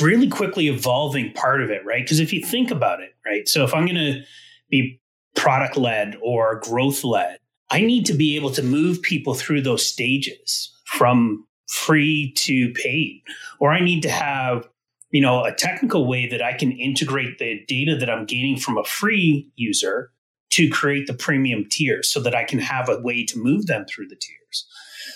really 0.00 0.28
quickly 0.28 0.68
evolving 0.68 1.32
part 1.32 1.62
of 1.62 1.70
it 1.70 1.84
right? 1.84 2.02
Because 2.02 2.18
if 2.18 2.32
you 2.32 2.44
think 2.44 2.70
about 2.70 3.00
it 3.00 3.14
right 3.24 3.48
so 3.48 3.64
if 3.64 3.72
i'm 3.72 3.86
going 3.86 3.96
to 3.96 4.22
be 4.68 5.00
product 5.36 5.76
led 5.76 6.16
or 6.20 6.60
growth 6.60 7.04
led 7.04 7.38
i 7.70 7.80
need 7.80 8.06
to 8.06 8.14
be 8.14 8.36
able 8.36 8.50
to 8.50 8.62
move 8.62 9.02
people 9.02 9.34
through 9.34 9.60
those 9.60 9.86
stages 9.86 10.72
from 10.84 11.46
free 11.68 12.32
to 12.36 12.72
paid. 12.74 13.22
Or 13.60 13.72
i 13.72 13.80
need 13.80 14.02
to 14.02 14.10
have 14.10 14.68
you 15.10 15.20
know 15.20 15.44
a 15.44 15.52
technical 15.52 16.06
way 16.06 16.28
that 16.28 16.42
i 16.42 16.52
can 16.52 16.72
integrate 16.72 17.38
the 17.38 17.64
data 17.66 17.96
that 17.96 18.10
i'm 18.10 18.26
gaining 18.26 18.58
from 18.58 18.76
a 18.78 18.84
free 18.84 19.50
user 19.56 20.10
to 20.50 20.68
create 20.68 21.06
the 21.06 21.14
premium 21.14 21.64
tier 21.70 22.02
so 22.02 22.20
that 22.20 22.34
i 22.34 22.44
can 22.44 22.58
have 22.58 22.88
a 22.88 23.00
way 23.00 23.24
to 23.24 23.38
move 23.38 23.66
them 23.66 23.84
through 23.88 24.08
the 24.08 24.16
tiers. 24.16 24.66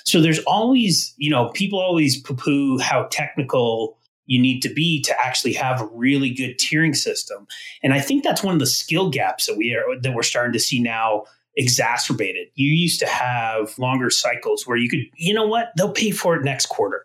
So 0.04 0.20
there's 0.20 0.40
always 0.40 1.14
you 1.16 1.30
know 1.30 1.50
people 1.50 1.78
always 1.80 2.20
poo 2.20 2.34
poo 2.34 2.78
how 2.78 3.04
technical 3.10 3.98
you 4.26 4.40
need 4.40 4.60
to 4.60 4.72
be 4.72 5.02
to 5.02 5.20
actually 5.20 5.52
have 5.54 5.80
a 5.80 5.86
really 5.86 6.30
good 6.30 6.56
tiering 6.58 6.96
system. 6.96 7.46
And 7.82 7.92
i 7.92 8.00
think 8.00 8.24
that's 8.24 8.42
one 8.42 8.54
of 8.54 8.60
the 8.60 8.66
skill 8.66 9.10
gaps 9.10 9.46
that 9.46 9.56
we 9.56 9.74
are 9.74 10.00
that 10.00 10.14
we're 10.14 10.22
starting 10.22 10.52
to 10.52 10.60
see 10.60 10.80
now 10.80 11.24
exacerbated. 11.56 12.48
You 12.54 12.68
used 12.68 13.00
to 13.00 13.06
have 13.06 13.78
longer 13.78 14.10
cycles 14.10 14.66
where 14.66 14.76
you 14.76 14.88
could, 14.88 15.00
you 15.16 15.34
know 15.34 15.46
what, 15.46 15.72
they'll 15.76 15.92
pay 15.92 16.10
for 16.10 16.36
it 16.36 16.44
next 16.44 16.66
quarter. 16.66 17.04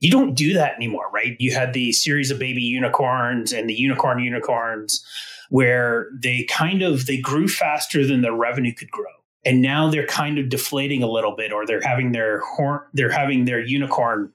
You 0.00 0.10
don't 0.10 0.34
do 0.34 0.52
that 0.54 0.74
anymore, 0.74 1.10
right? 1.12 1.36
You 1.38 1.54
had 1.54 1.72
the 1.72 1.92
series 1.92 2.30
of 2.30 2.38
baby 2.38 2.60
unicorns 2.60 3.52
and 3.52 3.68
the 3.68 3.74
unicorn 3.74 4.18
unicorns. 4.18 5.04
where 5.50 6.08
they 6.22 6.44
kind 6.44 6.82
of 6.82 7.06
they 7.06 7.18
grew 7.18 7.46
faster 7.46 8.06
than 8.06 8.22
their 8.22 8.32
revenue 8.32 8.72
could 8.72 8.90
grow 8.90 9.12
and 9.44 9.60
now 9.60 9.90
they're 9.90 10.06
kind 10.06 10.38
of 10.38 10.48
deflating 10.48 11.02
a 11.02 11.06
little 11.06 11.36
bit 11.36 11.52
or 11.52 11.66
they're 11.66 11.80
having 11.80 12.12
their 12.12 12.40
horn 12.40 12.80
they're 12.92 13.10
having 13.10 13.44
their 13.44 13.60
unicorn 13.60 14.32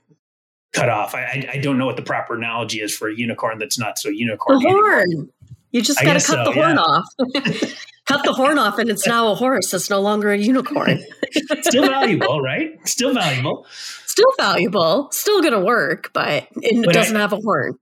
cut 0.74 0.90
off 0.90 1.16
I, 1.16 1.50
I 1.54 1.58
don't 1.58 1.78
know 1.78 1.86
what 1.86 1.96
the 1.96 2.04
proper 2.04 2.36
analogy 2.36 2.82
is 2.82 2.96
for 2.96 3.10
a 3.10 3.16
unicorn 3.16 3.60
that's 3.60 3.80
not 3.80 3.98
so 3.98 4.10
unicorn 4.10 4.60
the 4.60 4.70
horn 4.70 5.30
you 5.72 5.82
just 5.82 6.02
got 6.02 6.20
to 6.20 6.26
cut 6.26 6.46
so, 6.46 6.52
the 6.52 6.52
horn 6.52 6.78
off 6.78 7.06
cut 8.10 8.26
the 8.26 8.34
horn 8.34 8.58
off 8.58 8.78
and 8.80 8.90
it's 8.90 9.08
now 9.08 9.32
a 9.32 9.36
horse. 9.36 9.74
It's 9.74 9.90
no 9.90 10.02
longer 10.02 10.32
a 10.32 10.38
unicorn. 10.38 11.00
Still 11.62 11.88
valuable 11.88 12.42
right? 12.42 12.72
Still 12.88 13.14
valuable. 13.14 13.66
Still 14.06 14.34
valuable. 14.38 15.10
Still 15.12 15.42
gonna 15.42 15.64
work 15.64 16.12
but 16.14 16.48
it 16.56 16.86
but 16.86 16.94
doesn't 16.94 17.16
I, 17.16 17.22
have 17.22 17.34
a 17.34 17.38
horn. 17.38 17.76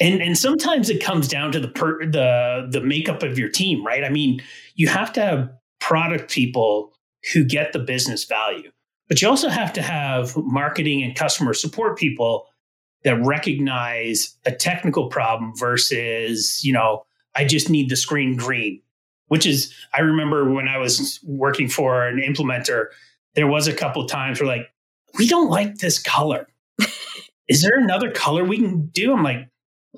And 0.00 0.20
and 0.20 0.36
sometimes 0.36 0.90
it 0.90 1.02
comes 1.02 1.28
down 1.28 1.52
to 1.52 1.60
the 1.60 1.68
per, 1.68 2.04
the 2.04 2.68
the 2.70 2.80
makeup 2.80 3.22
of 3.22 3.38
your 3.38 3.48
team 3.48 3.84
right? 3.86 4.04
I 4.04 4.08
mean 4.08 4.42
you 4.74 4.88
have 4.88 5.12
to 5.14 5.20
have 5.20 5.50
product 5.80 6.30
people 6.30 6.92
who 7.32 7.44
get 7.44 7.72
the 7.72 7.78
business 7.78 8.24
value. 8.24 8.70
But 9.08 9.22
you 9.22 9.28
also 9.28 9.48
have 9.48 9.72
to 9.74 9.82
have 9.82 10.36
marketing 10.36 11.02
and 11.02 11.16
customer 11.16 11.54
support 11.54 11.98
people 11.98 12.46
that 13.04 13.24
recognize 13.24 14.36
a 14.44 14.52
technical 14.52 15.08
problem 15.08 15.54
versus, 15.56 16.62
you 16.62 16.72
know, 16.72 17.04
I 17.34 17.44
just 17.44 17.70
need 17.70 17.88
the 17.88 17.96
screen 17.96 18.36
green, 18.36 18.82
which 19.28 19.46
is, 19.46 19.72
I 19.94 20.00
remember 20.00 20.50
when 20.50 20.68
I 20.68 20.78
was 20.78 21.20
working 21.24 21.68
for 21.68 22.06
an 22.06 22.18
implementer, 22.18 22.86
there 23.34 23.46
was 23.46 23.68
a 23.68 23.74
couple 23.74 24.04
times 24.06 24.40
where 24.40 24.48
like, 24.48 24.68
we 25.18 25.28
don't 25.28 25.48
like 25.48 25.76
this 25.76 25.98
color. 25.98 26.48
is 27.48 27.62
there 27.62 27.78
another 27.78 28.10
color 28.10 28.44
we 28.44 28.58
can 28.58 28.86
do? 28.86 29.12
I'm 29.12 29.22
like, 29.22 29.48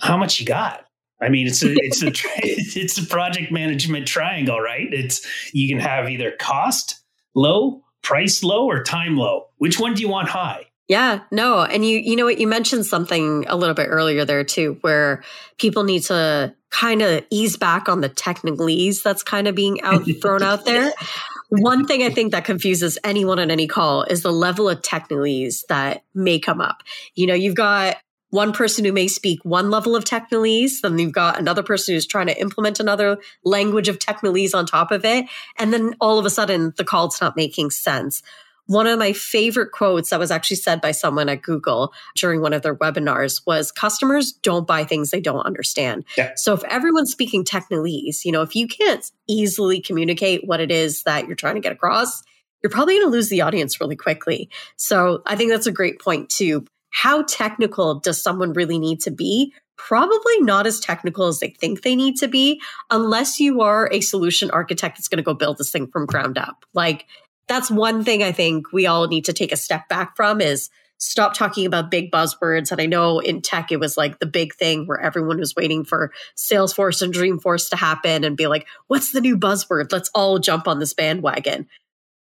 how 0.00 0.16
much 0.16 0.40
you 0.40 0.46
got? 0.46 0.86
I 1.20 1.28
mean, 1.28 1.46
it's 1.46 1.62
a 1.62 1.72
it's 1.76 2.02
a 2.02 2.06
it's 2.42 2.98
a 2.98 3.06
project 3.06 3.52
management 3.52 4.06
triangle, 4.06 4.58
right? 4.58 4.88
It's 4.90 5.26
you 5.52 5.68
can 5.68 5.78
have 5.78 6.08
either 6.08 6.32
cost 6.32 7.02
low, 7.34 7.82
price 8.02 8.42
low, 8.42 8.66
or 8.66 8.82
time 8.82 9.16
low. 9.16 9.46
Which 9.58 9.78
one 9.78 9.94
do 9.94 10.02
you 10.02 10.08
want 10.08 10.28
high? 10.28 10.66
Yeah, 10.88 11.20
no, 11.30 11.62
and 11.62 11.84
you 11.84 11.98
you 11.98 12.16
know 12.16 12.24
what 12.24 12.40
you 12.40 12.46
mentioned 12.46 12.86
something 12.86 13.44
a 13.48 13.56
little 13.56 13.74
bit 13.74 13.88
earlier 13.88 14.24
there 14.24 14.44
too, 14.44 14.78
where 14.80 15.22
people 15.58 15.84
need 15.84 16.04
to 16.04 16.54
kind 16.70 17.02
of 17.02 17.24
ease 17.30 17.56
back 17.56 17.88
on 17.88 18.00
the 18.00 18.08
technicalese 18.08 19.02
that's 19.02 19.22
kind 19.22 19.48
of 19.48 19.54
being 19.54 19.80
out 19.82 20.04
thrown 20.22 20.42
out 20.42 20.64
there. 20.64 20.92
One 21.48 21.84
thing 21.84 22.04
I 22.04 22.10
think 22.10 22.30
that 22.30 22.44
confuses 22.44 22.96
anyone 23.02 23.40
on 23.40 23.50
any 23.50 23.66
call 23.66 24.04
is 24.04 24.22
the 24.22 24.32
level 24.32 24.68
of 24.68 24.82
technicalese 24.82 25.66
that 25.68 26.04
may 26.14 26.38
come 26.38 26.60
up. 26.60 26.84
You 27.16 27.26
know, 27.26 27.34
you've 27.34 27.56
got 27.56 27.96
one 28.30 28.52
person 28.52 28.84
who 28.84 28.92
may 28.92 29.08
speak 29.08 29.40
one 29.44 29.70
level 29.70 29.96
of 29.96 30.04
technolese, 30.04 30.80
then 30.82 30.98
you've 30.98 31.12
got 31.12 31.38
another 31.38 31.64
person 31.64 31.94
who's 31.94 32.06
trying 32.06 32.28
to 32.28 32.40
implement 32.40 32.78
another 32.78 33.18
language 33.44 33.88
of 33.88 33.98
technolese 33.98 34.54
on 34.54 34.66
top 34.66 34.92
of 34.92 35.04
it. 35.04 35.26
And 35.58 35.72
then 35.72 35.94
all 36.00 36.18
of 36.18 36.24
a 36.24 36.30
sudden 36.30 36.72
the 36.76 36.84
call's 36.84 37.20
not 37.20 37.36
making 37.36 37.70
sense. 37.70 38.22
One 38.70 38.86
of 38.86 39.00
my 39.00 39.12
favorite 39.12 39.72
quotes 39.72 40.10
that 40.10 40.20
was 40.20 40.30
actually 40.30 40.58
said 40.58 40.80
by 40.80 40.92
someone 40.92 41.28
at 41.28 41.42
Google 41.42 41.92
during 42.14 42.40
one 42.40 42.52
of 42.52 42.62
their 42.62 42.76
webinars 42.76 43.42
was 43.44 43.72
customers 43.72 44.30
don't 44.30 44.64
buy 44.64 44.84
things 44.84 45.10
they 45.10 45.20
don't 45.20 45.44
understand. 45.44 46.04
Yeah. 46.16 46.30
So 46.36 46.54
if 46.54 46.62
everyone's 46.62 47.10
speaking 47.10 47.44
technolese, 47.44 48.24
you 48.24 48.30
know, 48.30 48.42
if 48.42 48.54
you 48.54 48.68
can't 48.68 49.04
easily 49.28 49.80
communicate 49.80 50.46
what 50.46 50.60
it 50.60 50.70
is 50.70 51.02
that 51.02 51.26
you're 51.26 51.34
trying 51.34 51.56
to 51.56 51.60
get 51.60 51.72
across, 51.72 52.22
you're 52.62 52.70
probably 52.70 52.94
going 52.94 53.06
to 53.08 53.10
lose 53.10 53.28
the 53.28 53.40
audience 53.40 53.80
really 53.80 53.96
quickly. 53.96 54.48
So 54.76 55.22
I 55.26 55.34
think 55.34 55.50
that's 55.50 55.66
a 55.66 55.72
great 55.72 56.00
point 56.00 56.30
too 56.30 56.64
how 56.90 57.22
technical 57.22 58.00
does 58.00 58.22
someone 58.22 58.52
really 58.52 58.78
need 58.78 59.00
to 59.00 59.10
be? 59.10 59.54
Probably 59.76 60.40
not 60.40 60.66
as 60.66 60.80
technical 60.80 61.26
as 61.26 61.40
they 61.40 61.50
think 61.50 61.82
they 61.82 61.96
need 61.96 62.16
to 62.16 62.28
be, 62.28 62.60
unless 62.90 63.40
you 63.40 63.62
are 63.62 63.88
a 63.90 64.00
solution 64.00 64.50
architect 64.50 64.98
that's 64.98 65.08
going 65.08 65.18
to 65.18 65.22
go 65.22 65.32
build 65.32 65.58
this 65.58 65.70
thing 65.70 65.86
from 65.86 66.06
ground 66.06 66.36
up. 66.36 66.64
Like, 66.74 67.06
that's 67.50 67.68
one 67.68 68.04
thing 68.04 68.22
I 68.22 68.30
think 68.30 68.72
we 68.72 68.86
all 68.86 69.08
need 69.08 69.24
to 69.24 69.32
take 69.32 69.50
a 69.50 69.56
step 69.56 69.88
back 69.88 70.14
from 70.14 70.40
is 70.40 70.70
stop 70.98 71.34
talking 71.34 71.66
about 71.66 71.90
big 71.90 72.12
buzzwords. 72.12 72.70
And 72.70 72.80
I 72.80 72.86
know 72.86 73.18
in 73.18 73.42
tech, 73.42 73.72
it 73.72 73.80
was 73.80 73.96
like 73.96 74.20
the 74.20 74.26
big 74.26 74.54
thing 74.54 74.86
where 74.86 75.00
everyone 75.00 75.40
was 75.40 75.56
waiting 75.56 75.84
for 75.84 76.12
Salesforce 76.36 77.02
and 77.02 77.12
Dreamforce 77.12 77.68
to 77.70 77.76
happen 77.76 78.22
and 78.22 78.36
be 78.36 78.46
like, 78.46 78.68
what's 78.86 79.10
the 79.10 79.20
new 79.20 79.36
buzzword? 79.36 79.90
Let's 79.90 80.10
all 80.14 80.38
jump 80.38 80.68
on 80.68 80.78
this 80.78 80.94
bandwagon. 80.94 81.66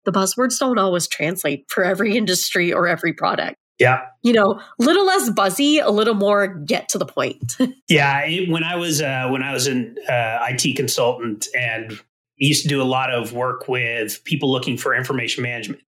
The 0.05 0.13
buzzwords 0.13 0.57
don't 0.57 0.79
always 0.79 1.09
translate 1.09 1.65
for 1.69 1.83
every 1.83 2.17
industry 2.17 2.73
or 2.73 2.87
every 2.87 3.13
product. 3.13 3.57
Yeah. 3.81 4.07
You 4.23 4.35
know, 4.35 4.61
little 4.79 5.05
less 5.05 5.31
buzzy, 5.31 5.81
a 5.81 5.91
little 5.91 6.15
more 6.15 6.47
get 6.47 6.91
to 6.91 6.99
the 6.99 7.07
point. 7.07 7.57
yeah, 7.89 8.25
when 8.49 8.63
I 8.63 8.77
was 8.77 9.03
uh, 9.03 9.29
when 9.31 9.43
I 9.43 9.53
was 9.53 9.67
an 9.67 9.97
uh, 10.09 10.39
IT 10.49 10.77
consultant 10.77 11.49
and 11.57 11.99
used 12.47 12.63
to 12.63 12.69
do 12.69 12.81
a 12.81 12.85
lot 12.85 13.13
of 13.13 13.33
work 13.33 13.69
with 13.69 14.23
people 14.25 14.51
looking 14.51 14.77
for 14.77 14.95
information 14.95 15.43
management, 15.43 15.83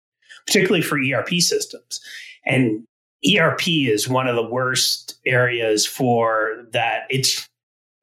particularly 0.46 0.82
for 0.82 0.98
ERP 0.98 1.40
systems. 1.40 2.00
And 2.44 2.84
ERP 3.26 3.68
is 3.68 4.08
one 4.08 4.26
of 4.26 4.36
the 4.36 4.42
worst 4.42 5.18
areas 5.26 5.86
for 5.86 6.66
that. 6.72 7.02
It's 7.10 7.48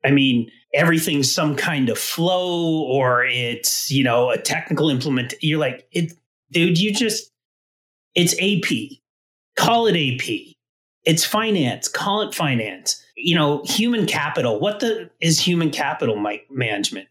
I 0.06 0.12
mean, 0.12 0.52
everything's 0.74 1.34
some 1.34 1.56
kind 1.56 1.90
of 1.90 1.98
flow 1.98 2.84
or 2.84 3.26
it's, 3.26 3.90
you 3.92 4.04
know, 4.04 4.30
a 4.30 4.38
technical 4.38 4.90
implement. 4.90 5.34
You're 5.42 5.60
like, 5.60 5.88
it 5.92 6.14
dude, 6.52 6.80
you 6.80 6.94
just 6.94 7.32
it's 8.16 8.34
AP 8.42 9.00
call 9.58 9.88
it 9.88 9.98
AP. 9.98 10.56
It's 11.04 11.26
finance. 11.26 11.88
Call 11.88 12.22
it 12.22 12.34
finance. 12.34 13.04
You 13.16 13.36
know, 13.36 13.64
human 13.66 14.06
capital. 14.06 14.60
What 14.60 14.80
the 14.80 15.10
is 15.20 15.40
human 15.40 15.72
capital 15.72 16.16
management? 16.50 17.08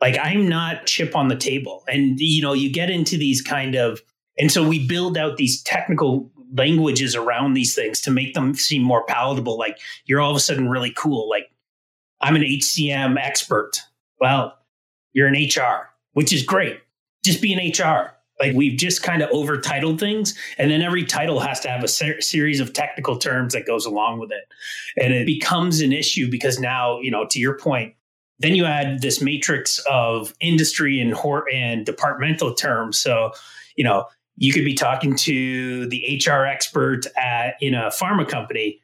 Like 0.00 0.16
I'm 0.20 0.48
not 0.48 0.86
chip 0.86 1.16
on 1.16 1.28
the 1.28 1.36
table. 1.36 1.84
And 1.88 2.18
you 2.20 2.42
know, 2.42 2.52
you 2.52 2.70
get 2.70 2.90
into 2.90 3.16
these 3.16 3.42
kind 3.42 3.74
of 3.74 4.00
and 4.38 4.52
so 4.52 4.66
we 4.66 4.86
build 4.86 5.18
out 5.18 5.36
these 5.36 5.62
technical 5.62 6.30
languages 6.54 7.16
around 7.16 7.54
these 7.54 7.74
things 7.74 8.00
to 8.02 8.10
make 8.10 8.34
them 8.34 8.54
seem 8.54 8.82
more 8.82 9.04
palatable. 9.04 9.58
Like 9.58 9.78
you're 10.06 10.20
all 10.20 10.30
of 10.30 10.36
a 10.36 10.40
sudden 10.40 10.68
really 10.68 10.92
cool. 10.96 11.28
Like 11.28 11.50
I'm 12.20 12.36
an 12.36 12.42
HCM 12.42 13.18
expert. 13.18 13.72
Well, 14.20 14.56
you're 15.12 15.28
an 15.28 15.34
HR, 15.34 15.90
which 16.12 16.32
is 16.32 16.42
great. 16.42 16.80
Just 17.24 17.42
be 17.42 17.52
an 17.52 17.72
HR. 17.72 18.14
Like 18.40 18.54
we've 18.54 18.78
just 18.78 19.02
kind 19.02 19.22
of 19.22 19.30
overtitled 19.30 19.98
things, 19.98 20.38
and 20.58 20.70
then 20.70 20.80
every 20.80 21.04
title 21.04 21.40
has 21.40 21.58
to 21.60 21.68
have 21.68 21.82
a 21.82 21.88
ser- 21.88 22.20
series 22.20 22.60
of 22.60 22.72
technical 22.72 23.16
terms 23.16 23.52
that 23.52 23.66
goes 23.66 23.84
along 23.84 24.20
with 24.20 24.30
it, 24.30 24.44
and 24.96 25.12
it 25.12 25.26
becomes 25.26 25.80
an 25.80 25.92
issue 25.92 26.30
because 26.30 26.60
now, 26.60 27.00
you 27.00 27.10
know, 27.10 27.26
to 27.30 27.40
your 27.40 27.58
point, 27.58 27.94
then 28.38 28.54
you 28.54 28.64
add 28.64 29.02
this 29.02 29.20
matrix 29.20 29.78
of 29.90 30.34
industry 30.40 31.00
and 31.00 31.14
and 31.52 31.84
departmental 31.84 32.54
terms. 32.54 32.98
So, 32.98 33.32
you 33.76 33.84
know, 33.84 34.06
you 34.36 34.52
could 34.52 34.64
be 34.64 34.74
talking 34.74 35.16
to 35.16 35.88
the 35.88 36.22
HR 36.24 36.44
expert 36.44 37.06
at 37.16 37.54
in 37.60 37.74
a 37.74 37.88
pharma 37.88 38.28
company, 38.28 38.80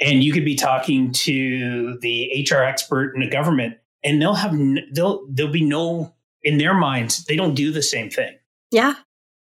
and 0.00 0.22
you 0.22 0.32
could 0.32 0.44
be 0.44 0.54
talking 0.54 1.12
to 1.12 1.98
the 2.00 2.46
HR 2.48 2.62
expert 2.62 3.14
in 3.16 3.22
a 3.22 3.28
government, 3.28 3.76
and 4.04 4.22
they'll 4.22 4.34
have 4.34 4.52
n- 4.52 4.88
they'll 4.92 5.26
there'll 5.28 5.52
be 5.52 5.64
no 5.64 6.14
in 6.42 6.56
their 6.56 6.72
minds 6.72 7.24
they 7.26 7.36
don't 7.36 7.54
do 7.54 7.70
the 7.70 7.82
same 7.82 8.08
thing 8.08 8.34
yeah. 8.70 8.94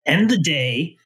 End 0.06 0.30
the 0.30 0.38
day, 0.38 0.96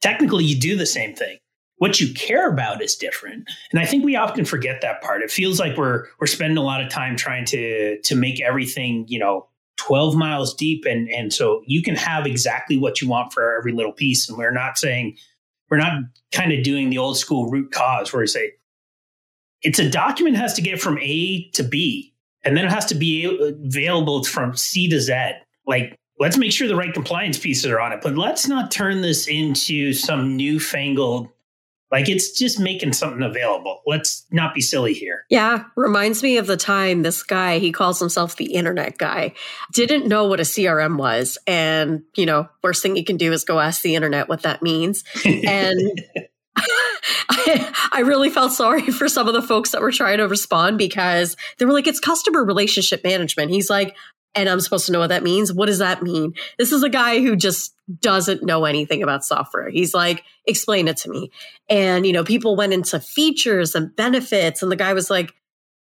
technically 0.00 0.44
you 0.44 0.58
do 0.58 0.76
the 0.76 0.86
same 0.86 1.14
thing. 1.14 1.38
What 1.78 2.00
you 2.00 2.14
care 2.14 2.50
about 2.50 2.82
is 2.82 2.94
different. 2.94 3.48
And 3.70 3.80
I 3.80 3.84
think 3.84 4.04
we 4.04 4.16
often 4.16 4.44
forget 4.44 4.80
that 4.80 5.02
part. 5.02 5.22
It 5.22 5.30
feels 5.30 5.60
like 5.60 5.76
we're 5.76 6.06
we're 6.18 6.26
spending 6.26 6.56
a 6.56 6.62
lot 6.62 6.82
of 6.82 6.90
time 6.90 7.16
trying 7.16 7.44
to 7.46 8.00
to 8.00 8.14
make 8.14 8.40
everything, 8.40 9.04
you 9.08 9.18
know, 9.18 9.48
12 9.76 10.16
miles 10.16 10.54
deep 10.54 10.84
and 10.86 11.08
and 11.10 11.32
so 11.32 11.62
you 11.66 11.82
can 11.82 11.94
have 11.94 12.26
exactly 12.26 12.78
what 12.78 13.00
you 13.02 13.08
want 13.08 13.32
for 13.32 13.56
every 13.56 13.72
little 13.72 13.92
piece 13.92 14.28
and 14.28 14.38
we're 14.38 14.50
not 14.50 14.78
saying 14.78 15.16
we're 15.68 15.76
not 15.76 16.00
kind 16.32 16.52
of 16.52 16.64
doing 16.64 16.88
the 16.88 16.98
old 16.98 17.18
school 17.18 17.50
root 17.50 17.72
cause 17.72 18.12
where 18.12 18.20
we 18.20 18.26
say 18.26 18.52
it's 19.62 19.78
a 19.78 19.90
document 19.90 20.36
has 20.36 20.54
to 20.54 20.62
get 20.62 20.80
from 20.80 20.98
A 21.00 21.50
to 21.50 21.62
B 21.62 22.14
and 22.44 22.56
then 22.56 22.64
it 22.64 22.70
has 22.70 22.86
to 22.86 22.94
be 22.94 23.24
available 23.24 24.22
from 24.22 24.56
C 24.56 24.88
to 24.88 25.00
Z. 25.00 25.32
Like 25.66 25.98
let's 26.18 26.38
make 26.38 26.52
sure 26.52 26.68
the 26.68 26.76
right 26.76 26.94
compliance 26.94 27.38
pieces 27.38 27.66
are 27.66 27.80
on 27.80 27.92
it, 27.92 28.00
but 28.02 28.16
let's 28.16 28.46
not 28.46 28.70
turn 28.70 29.02
this 29.02 29.26
into 29.26 29.92
some 29.92 30.36
newfangled 30.36 31.28
like 31.92 32.08
it's 32.08 32.32
just 32.32 32.58
making 32.58 32.92
something 32.92 33.22
available. 33.22 33.80
Let's 33.86 34.26
not 34.30 34.54
be 34.54 34.60
silly 34.60 34.92
here. 34.92 35.24
Yeah, 35.30 35.64
reminds 35.76 36.22
me 36.22 36.38
of 36.38 36.46
the 36.46 36.56
time 36.56 37.02
this 37.02 37.22
guy, 37.22 37.58
he 37.58 37.70
calls 37.70 38.00
himself 38.00 38.36
the 38.36 38.54
internet 38.54 38.98
guy, 38.98 39.34
didn't 39.72 40.08
know 40.08 40.24
what 40.24 40.40
a 40.40 40.44
CRM 40.44 40.98
was. 40.98 41.38
And, 41.46 42.02
you 42.16 42.26
know, 42.26 42.48
worst 42.62 42.82
thing 42.82 42.96
you 42.96 43.04
can 43.04 43.16
do 43.16 43.32
is 43.32 43.44
go 43.44 43.60
ask 43.60 43.82
the 43.82 43.94
internet 43.94 44.28
what 44.28 44.42
that 44.42 44.62
means. 44.62 45.04
And 45.46 46.02
I, 46.56 47.72
I 47.92 48.00
really 48.00 48.30
felt 48.30 48.52
sorry 48.52 48.90
for 48.90 49.08
some 49.08 49.28
of 49.28 49.34
the 49.34 49.42
folks 49.42 49.70
that 49.70 49.80
were 49.80 49.92
trying 49.92 50.18
to 50.18 50.28
respond 50.28 50.78
because 50.78 51.36
they 51.58 51.64
were 51.64 51.72
like, 51.72 51.86
it's 51.86 52.00
customer 52.00 52.44
relationship 52.44 53.04
management. 53.04 53.50
He's 53.50 53.70
like, 53.70 53.96
and 54.34 54.48
I'm 54.48 54.60
supposed 54.60 54.86
to 54.86 54.92
know 54.92 54.98
what 54.98 55.08
that 55.08 55.22
means. 55.22 55.52
What 55.52 55.66
does 55.66 55.78
that 55.78 56.02
mean? 56.02 56.34
This 56.58 56.72
is 56.72 56.82
a 56.82 56.88
guy 56.88 57.20
who 57.20 57.36
just 57.36 57.75
doesn't 58.00 58.42
know 58.42 58.64
anything 58.64 59.02
about 59.02 59.24
software. 59.24 59.70
He's 59.70 59.94
like, 59.94 60.24
explain 60.44 60.88
it 60.88 60.96
to 60.98 61.10
me. 61.10 61.30
And, 61.68 62.06
you 62.06 62.12
know, 62.12 62.24
people 62.24 62.56
went 62.56 62.72
into 62.72 62.98
features 62.98 63.74
and 63.74 63.94
benefits, 63.94 64.62
and 64.62 64.72
the 64.72 64.76
guy 64.76 64.92
was 64.92 65.10
like, 65.10 65.32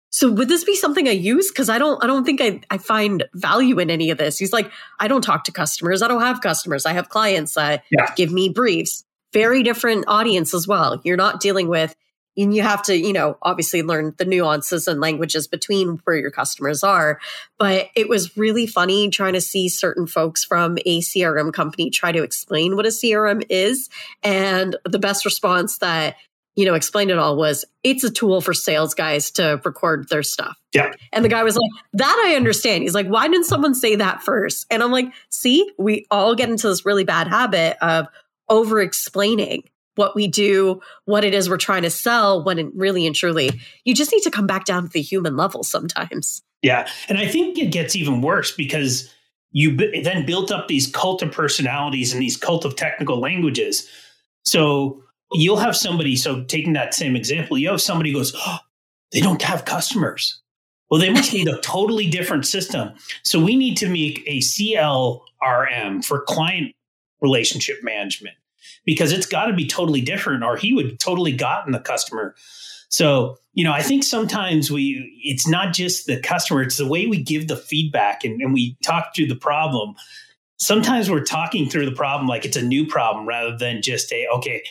so 0.09 0.31
would 0.31 0.47
this 0.47 0.63
be 0.63 0.75
something 0.75 1.07
I 1.09 1.11
use? 1.11 1.51
Cause 1.51 1.67
I 1.67 1.77
don't, 1.77 2.01
I 2.01 2.07
don't 2.07 2.23
think 2.23 2.39
I, 2.39 2.61
I 2.69 2.77
find 2.77 3.25
value 3.33 3.79
in 3.79 3.89
any 3.89 4.11
of 4.11 4.17
this. 4.17 4.37
He's 4.37 4.53
like, 4.53 4.71
I 4.97 5.09
don't 5.09 5.21
talk 5.21 5.43
to 5.45 5.51
customers. 5.51 6.01
I 6.01 6.07
don't 6.07 6.21
have 6.21 6.39
customers. 6.39 6.85
I 6.85 6.93
have 6.93 7.09
clients 7.09 7.55
that 7.55 7.83
yeah. 7.91 8.13
give 8.15 8.31
me 8.31 8.47
briefs. 8.47 9.03
Very 9.33 9.61
different 9.61 10.05
audience 10.07 10.53
as 10.53 10.67
well. 10.67 11.01
You're 11.03 11.17
not 11.17 11.41
dealing 11.41 11.67
with, 11.67 11.95
and 12.37 12.53
you 12.53 12.61
have 12.61 12.81
to, 12.83 12.97
you 12.97 13.13
know, 13.13 13.37
obviously 13.41 13.83
learn 13.83 14.13
the 14.17 14.25
nuances 14.25 14.87
and 14.87 14.99
languages 14.99 15.47
between 15.47 15.99
where 16.03 16.17
your 16.17 16.31
customers 16.31 16.83
are. 16.83 17.19
But 17.57 17.89
it 17.95 18.09
was 18.09 18.35
really 18.37 18.67
funny 18.67 19.09
trying 19.09 19.33
to 19.33 19.41
see 19.41 19.69
certain 19.69 20.07
folks 20.07 20.43
from 20.43 20.77
a 20.85 21.01
CRM 21.01 21.53
company 21.53 21.89
try 21.89 22.11
to 22.11 22.23
explain 22.23 22.75
what 22.75 22.85
a 22.85 22.89
CRM 22.89 23.43
is. 23.49 23.89
And 24.23 24.75
the 24.83 24.99
best 24.99 25.25
response 25.25 25.77
that 25.79 26.15
you 26.55 26.65
know, 26.65 26.73
explained 26.73 27.11
it 27.11 27.17
all 27.17 27.35
was 27.35 27.65
it's 27.83 28.03
a 28.03 28.09
tool 28.09 28.41
for 28.41 28.53
sales 28.53 28.93
guys 28.93 29.29
to 29.31 29.61
record 29.65 30.07
their 30.09 30.23
stuff. 30.23 30.57
Yeah. 30.73 30.93
And 31.11 31.23
the 31.23 31.29
guy 31.29 31.43
was 31.43 31.57
like, 31.57 31.69
that 31.93 32.25
I 32.27 32.35
understand. 32.35 32.83
He's 32.83 32.95
like, 32.95 33.07
why 33.07 33.27
didn't 33.27 33.45
someone 33.45 33.75
say 33.75 33.97
that 33.97 34.23
first? 34.23 34.65
And 34.71 34.81
I'm 34.81 34.91
like, 34.91 35.11
see, 35.29 35.69
we 35.77 36.05
all 36.09 36.33
get 36.33 36.49
into 36.49 36.67
this 36.67 36.85
really 36.85 37.03
bad 37.03 37.27
habit 37.27 37.77
of 37.81 38.07
over 38.47 38.81
explaining 38.81 39.63
what 39.95 40.15
we 40.15 40.27
do, 40.27 40.81
what 41.05 41.23
it 41.23 41.33
is 41.33 41.49
we're 41.49 41.57
trying 41.57 41.83
to 41.83 41.89
sell, 41.89 42.43
when 42.43 42.59
it 42.59 42.67
really 42.75 43.05
and 43.05 43.15
truly, 43.15 43.51
you 43.83 43.95
just 43.95 44.11
need 44.11 44.23
to 44.23 44.31
come 44.31 44.47
back 44.47 44.65
down 44.65 44.83
to 44.83 44.89
the 44.89 45.01
human 45.01 45.35
level 45.35 45.63
sometimes. 45.63 46.43
Yeah. 46.61 46.87
And 47.09 47.17
I 47.17 47.27
think 47.27 47.57
it 47.57 47.71
gets 47.71 47.95
even 47.95 48.21
worse 48.21 48.51
because 48.51 49.13
you 49.51 49.75
b- 49.75 50.01
then 50.01 50.25
built 50.25 50.51
up 50.51 50.67
these 50.67 50.87
cult 50.87 51.21
of 51.21 51.31
personalities 51.31 52.11
and 52.11 52.21
these 52.21 52.37
cult 52.37 52.65
of 52.65 52.75
technical 52.75 53.19
languages. 53.19 53.87
So 54.43 55.03
you'll 55.31 55.57
have 55.57 55.75
somebody, 55.75 56.15
so 56.15 56.43
taking 56.43 56.73
that 56.73 56.93
same 56.93 57.15
example, 57.15 57.57
you 57.57 57.69
have 57.69 57.81
somebody 57.81 58.11
goes, 58.11 58.33
oh, 58.35 58.57
they 59.11 59.21
don't 59.21 59.41
have 59.41 59.65
customers. 59.65 60.41
Well, 60.89 60.99
they 60.99 61.11
must 61.11 61.33
need 61.33 61.47
a 61.47 61.57
totally 61.61 62.09
different 62.09 62.45
system. 62.45 62.91
So 63.23 63.43
we 63.43 63.55
need 63.55 63.77
to 63.77 63.89
make 63.89 64.23
a 64.27 64.39
CLRM 64.39 66.03
for 66.03 66.21
client 66.21 66.73
relationship 67.21 67.77
management 67.81 68.35
because 68.85 69.11
it's 69.11 69.25
got 69.25 69.45
to 69.45 69.53
be 69.53 69.67
totally 69.67 70.01
different 70.01 70.43
or 70.43 70.55
he 70.55 70.73
would 70.73 70.99
totally 70.99 71.31
gotten 71.31 71.71
the 71.71 71.79
customer. 71.79 72.35
So, 72.89 73.37
you 73.53 73.63
know, 73.63 73.71
I 73.71 73.81
think 73.81 74.03
sometimes 74.03 74.71
we, 74.71 75.19
it's 75.23 75.47
not 75.47 75.73
just 75.73 76.05
the 76.05 76.19
customer, 76.19 76.61
it's 76.61 76.77
the 76.77 76.87
way 76.87 77.07
we 77.07 77.21
give 77.21 77.47
the 77.47 77.57
feedback 77.57 78.23
and, 78.23 78.41
and 78.41 78.53
we 78.53 78.77
talk 78.83 79.15
through 79.15 79.27
the 79.27 79.35
problem. 79.35 79.95
Sometimes 80.57 81.09
we're 81.09 81.23
talking 81.23 81.67
through 81.67 81.85
the 81.85 81.95
problem 81.95 82.27
like 82.27 82.45
it's 82.45 82.57
a 82.57 82.61
new 82.61 82.85
problem 82.85 83.27
rather 83.27 83.57
than 83.57 83.81
just 83.81 84.11
a, 84.13 84.27
okay, 84.35 84.63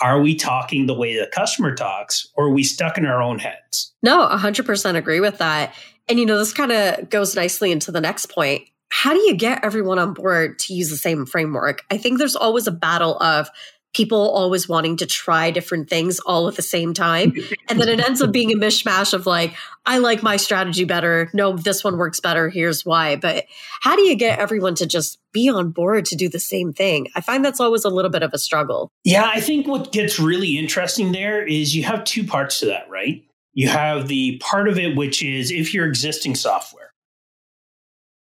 are 0.00 0.20
we 0.20 0.34
talking 0.34 0.86
the 0.86 0.94
way 0.94 1.18
the 1.18 1.26
customer 1.26 1.74
talks 1.74 2.28
or 2.34 2.46
are 2.46 2.52
we 2.52 2.62
stuck 2.62 2.96
in 2.96 3.04
our 3.04 3.22
own 3.22 3.38
heads? 3.38 3.92
No, 4.02 4.28
100% 4.28 4.96
agree 4.96 5.20
with 5.20 5.38
that. 5.38 5.74
And, 6.08 6.18
you 6.18 6.24
know, 6.24 6.38
this 6.38 6.52
kind 6.52 6.72
of 6.72 7.10
goes 7.10 7.34
nicely 7.34 7.72
into 7.72 7.90
the 7.90 8.00
next 8.00 8.26
point. 8.26 8.62
How 8.90 9.12
do 9.12 9.20
you 9.20 9.36
get 9.36 9.64
everyone 9.64 9.98
on 9.98 10.14
board 10.14 10.58
to 10.60 10.74
use 10.74 10.90
the 10.90 10.96
same 10.96 11.26
framework? 11.26 11.82
I 11.90 11.98
think 11.98 12.18
there's 12.18 12.36
always 12.36 12.66
a 12.66 12.72
battle 12.72 13.20
of 13.22 13.50
people 13.94 14.30
always 14.30 14.68
wanting 14.68 14.96
to 14.98 15.06
try 15.06 15.50
different 15.50 15.88
things 15.88 16.20
all 16.20 16.46
at 16.46 16.56
the 16.56 16.62
same 16.62 16.92
time. 16.92 17.32
And 17.68 17.80
then 17.80 17.88
it 17.88 18.06
ends 18.06 18.20
up 18.20 18.30
being 18.30 18.52
a 18.52 18.54
mishmash 18.54 19.14
of 19.14 19.26
like, 19.26 19.54
I 19.86 19.98
like 19.98 20.22
my 20.22 20.36
strategy 20.36 20.84
better. 20.84 21.30
No, 21.32 21.56
this 21.56 21.82
one 21.82 21.96
works 21.96 22.20
better. 22.20 22.50
Here's 22.50 22.84
why. 22.84 23.16
But 23.16 23.46
how 23.80 23.96
do 23.96 24.02
you 24.02 24.14
get 24.14 24.38
everyone 24.38 24.74
to 24.76 24.86
just 24.86 25.18
be 25.32 25.48
on 25.48 25.70
board 25.70 26.04
to 26.06 26.16
do 26.16 26.28
the 26.28 26.38
same 26.38 26.72
thing? 26.72 27.08
I 27.16 27.22
find 27.22 27.44
that's 27.44 27.60
always 27.60 27.84
a 27.84 27.90
little 27.90 28.10
bit 28.10 28.22
of 28.22 28.32
a 28.34 28.38
struggle. 28.38 28.92
Yeah, 29.04 29.28
I 29.32 29.40
think 29.40 29.66
what 29.66 29.90
gets 29.90 30.20
really 30.20 30.58
interesting 30.58 31.12
there 31.12 31.44
is 31.44 31.74
you 31.74 31.84
have 31.84 32.04
two 32.04 32.24
parts 32.24 32.60
to 32.60 32.66
that, 32.66 32.88
right? 32.90 33.24
You 33.54 33.68
have 33.68 34.06
the 34.06 34.38
part 34.38 34.68
of 34.68 34.78
it, 34.78 34.96
which 34.96 35.22
is 35.22 35.50
if 35.50 35.72
you're 35.72 35.88
existing 35.88 36.34
software, 36.34 36.87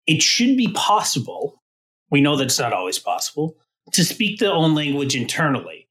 it 0.06 0.22
should 0.22 0.56
be 0.56 0.68
possible. 0.72 1.62
We 2.10 2.20
know 2.20 2.36
that 2.36 2.44
it's 2.44 2.58
not 2.58 2.72
always 2.72 2.98
possible 2.98 3.56
to 3.92 4.04
speak 4.04 4.38
the 4.38 4.52
own 4.52 4.74
language 4.74 5.14
internally. 5.16 5.88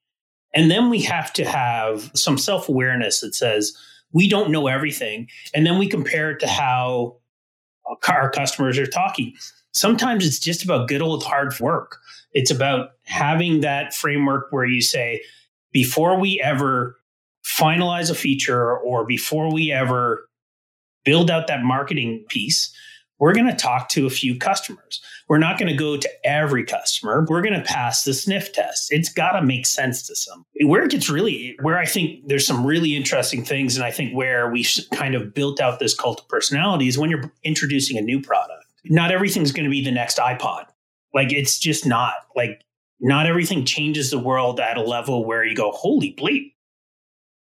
And 0.54 0.71
then 0.71 0.89
we 0.89 1.01
have 1.01 1.34
to 1.34 1.45
have 1.45 2.12
some 2.13 2.38
self 2.38 2.69
awareness 2.69 3.19
that 3.19 3.36
says, 3.36 3.78
we 4.13 4.30
don't 4.30 4.51
know 4.51 4.67
everything. 4.67 5.28
And 5.54 5.65
then 5.65 5.78
we 5.78 5.88
compare 5.88 6.32
it 6.32 6.39
to 6.39 6.47
how 6.47 7.17
our 8.08 8.30
customers 8.30 8.80
are 8.80 8.88
talking. 8.88 9.34
Sometimes 9.73 10.25
it's 10.25 10.39
just 10.39 10.63
about 10.63 10.88
good 10.88 11.01
old 11.01 11.23
hard 11.23 11.60
work. 11.60 11.97
It's 12.32 12.51
about 12.51 12.91
having 13.04 13.62
that 13.62 13.93
framework 13.93 14.47
where 14.51 14.65
you 14.65 14.82
say, 14.82 15.21
before 15.73 16.17
we 16.17 16.39
ever 16.41 16.97
finalize 17.45 18.10
a 18.10 18.15
feature 18.15 18.78
or 18.78 19.06
before 19.06 19.54
we 19.54 19.71
ever 19.71 20.30
build 21.04 21.30
out 21.30 21.47
that 21.47 21.63
marketing 21.63 22.23
piece, 22.30 22.73
we're 23.26 23.34
going 23.34 23.48
to 23.48 23.56
talk 23.56 23.90
to 23.90 24.06
a 24.06 24.10
few 24.12 24.38
customers. 24.38 25.02
We're 25.28 25.40
not 25.40 25.58
going 25.58 25.72
to 25.72 25.76
go 25.76 25.98
to 25.98 26.10
every 26.24 26.64
customer. 26.64 27.26
We're 27.28 27.42
going 27.42 27.60
to 27.60 27.66
pass 27.66 28.04
the 28.04 28.14
sniff 28.14 28.54
test. 28.54 28.94
It's 28.94 29.12
got 29.12 29.32
to 29.32 29.42
make 29.42 29.66
sense 29.66 30.06
to 30.06 30.16
some. 30.16 30.46
Where 30.62 30.84
it 30.84 30.92
gets 30.92 31.10
really, 31.10 31.58
where 31.64 31.80
I 31.80 31.88
think 31.88 32.28
there's 32.28 32.46
some 32.46 32.64
really 32.64 32.96
interesting 32.96 33.44
things, 33.44 33.78
and 33.78 33.84
I 33.84 33.90
think 33.90 34.14
where 34.14 34.52
we 34.52 34.64
kind 34.94 35.16
of 35.16 35.34
built 35.34 35.60
out 35.60 35.80
this 35.80 35.96
cult 35.96 36.22
of 36.22 36.28
personality 36.28 36.88
is 36.88 37.00
when 37.00 37.10
you're 37.10 37.32
introducing 37.44 37.98
a 37.98 38.02
new 38.02 38.22
product. 38.22 38.64
Not 38.86 39.10
everything's 39.10 39.52
going 39.52 39.64
to 39.64 39.72
be 39.72 39.84
the 39.84 39.90
next 39.90 40.20
iPod. 40.20 40.66
Like 41.12 41.34
it's 41.34 41.58
just 41.58 41.84
not. 41.84 42.14
Like 42.36 42.62
not 43.00 43.26
everything 43.26 43.66
changes 43.66 44.12
the 44.12 44.20
world 44.20 44.60
at 44.60 44.78
a 44.78 44.84
level 44.84 45.26
where 45.26 45.44
you 45.44 45.56
go, 45.56 45.72
holy 45.72 46.14
bleep. 46.16 46.54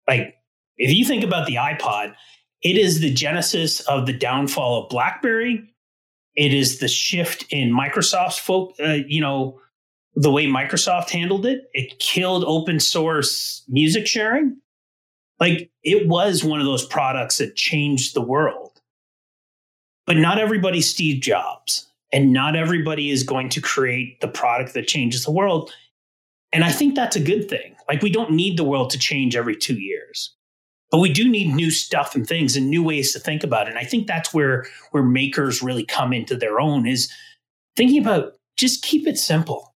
Like 0.07 0.37
if 0.77 0.97
you 0.97 1.05
think 1.05 1.25
about 1.25 1.49
the 1.49 1.57
iPod, 1.57 2.15
it 2.63 2.79
is 2.79 3.01
the 3.01 3.13
genesis 3.13 3.81
of 3.81 4.07
the 4.07 4.13
downfall 4.13 4.85
of 4.85 4.89
BlackBerry. 4.89 5.71
It 6.35 6.55
is 6.55 6.79
the 6.79 6.89
shift 6.89 7.45
in 7.51 7.71
Microsoft's 7.71 8.39
folk, 8.39 8.75
uh, 8.83 8.99
you 9.07 9.21
know, 9.21 9.61
the 10.15 10.31
way 10.31 10.47
Microsoft 10.47 11.11
handled 11.11 11.47
it. 11.47 11.65
It 11.73 11.99
killed 11.99 12.45
open 12.47 12.81
source 12.81 13.65
music 13.69 14.07
sharing. 14.07 14.59
Like 15.41 15.71
it 15.83 16.07
was 16.07 16.45
one 16.45 16.61
of 16.61 16.67
those 16.67 16.87
products 16.87 17.39
that 17.39 17.57
changed 17.57 18.15
the 18.15 18.23
world. 18.23 18.81
But 20.07 20.17
not 20.17 20.39
everybody's 20.39 20.89
Steve 20.89 21.23
Jobs, 21.23 21.87
and 22.13 22.33
not 22.33 22.57
everybody 22.57 23.11
is 23.11 23.23
going 23.23 23.49
to 23.51 23.61
create 23.61 24.21
the 24.21 24.29
product 24.29 24.75
that 24.75 24.89
changes 24.89 25.25
the 25.25 25.31
world. 25.31 25.73
And 26.53 26.65
I 26.65 26.73
think 26.73 26.95
that's 26.95 27.17
a 27.17 27.21
good 27.21 27.49
thing. 27.49 27.77
Like 27.89 28.03
we 28.03 28.11
don't 28.11 28.33
need 28.33 28.59
the 28.59 28.65
world 28.65 28.91
to 28.91 28.99
change 28.99 29.37
every 29.37 29.57
two 29.57 29.77
years 29.81 30.35
but 30.93 30.99
we 30.99 31.11
do 31.11 31.29
need 31.29 31.53
new 31.55 31.71
stuff 31.71 32.15
and 32.15 32.27
things 32.27 32.55
and 32.55 32.69
new 32.69 32.83
ways 32.83 33.15
to 33.15 33.19
think 33.19 33.43
about 33.43 33.67
it. 33.67 33.71
And 33.71 33.79
I 33.79 33.85
think 33.85 34.07
that's 34.07 34.33
where 34.33 34.67
where 34.91 35.03
makers 35.03 35.63
really 35.63 35.85
come 35.85 36.13
into 36.13 36.37
their 36.37 36.61
own 36.61 36.87
is 36.87 37.11
thinking 37.75 38.01
about 38.01 38.35
just 38.59 38.85
keep 38.85 39.09
it 39.09 39.19
simple. 39.19 39.75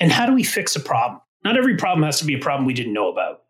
And 0.00 0.10
how 0.10 0.24
do 0.26 0.32
we 0.32 0.42
fix 0.42 0.74
a 0.74 0.80
problem? 0.80 1.20
Not 1.44 1.58
every 1.58 1.76
problem 1.76 2.04
has 2.04 2.18
to 2.18 2.24
be 2.24 2.34
a 2.34 2.38
problem 2.38 2.66
we 2.66 2.74
didn't 2.74 2.94
know 2.94 3.12
about. 3.12 3.42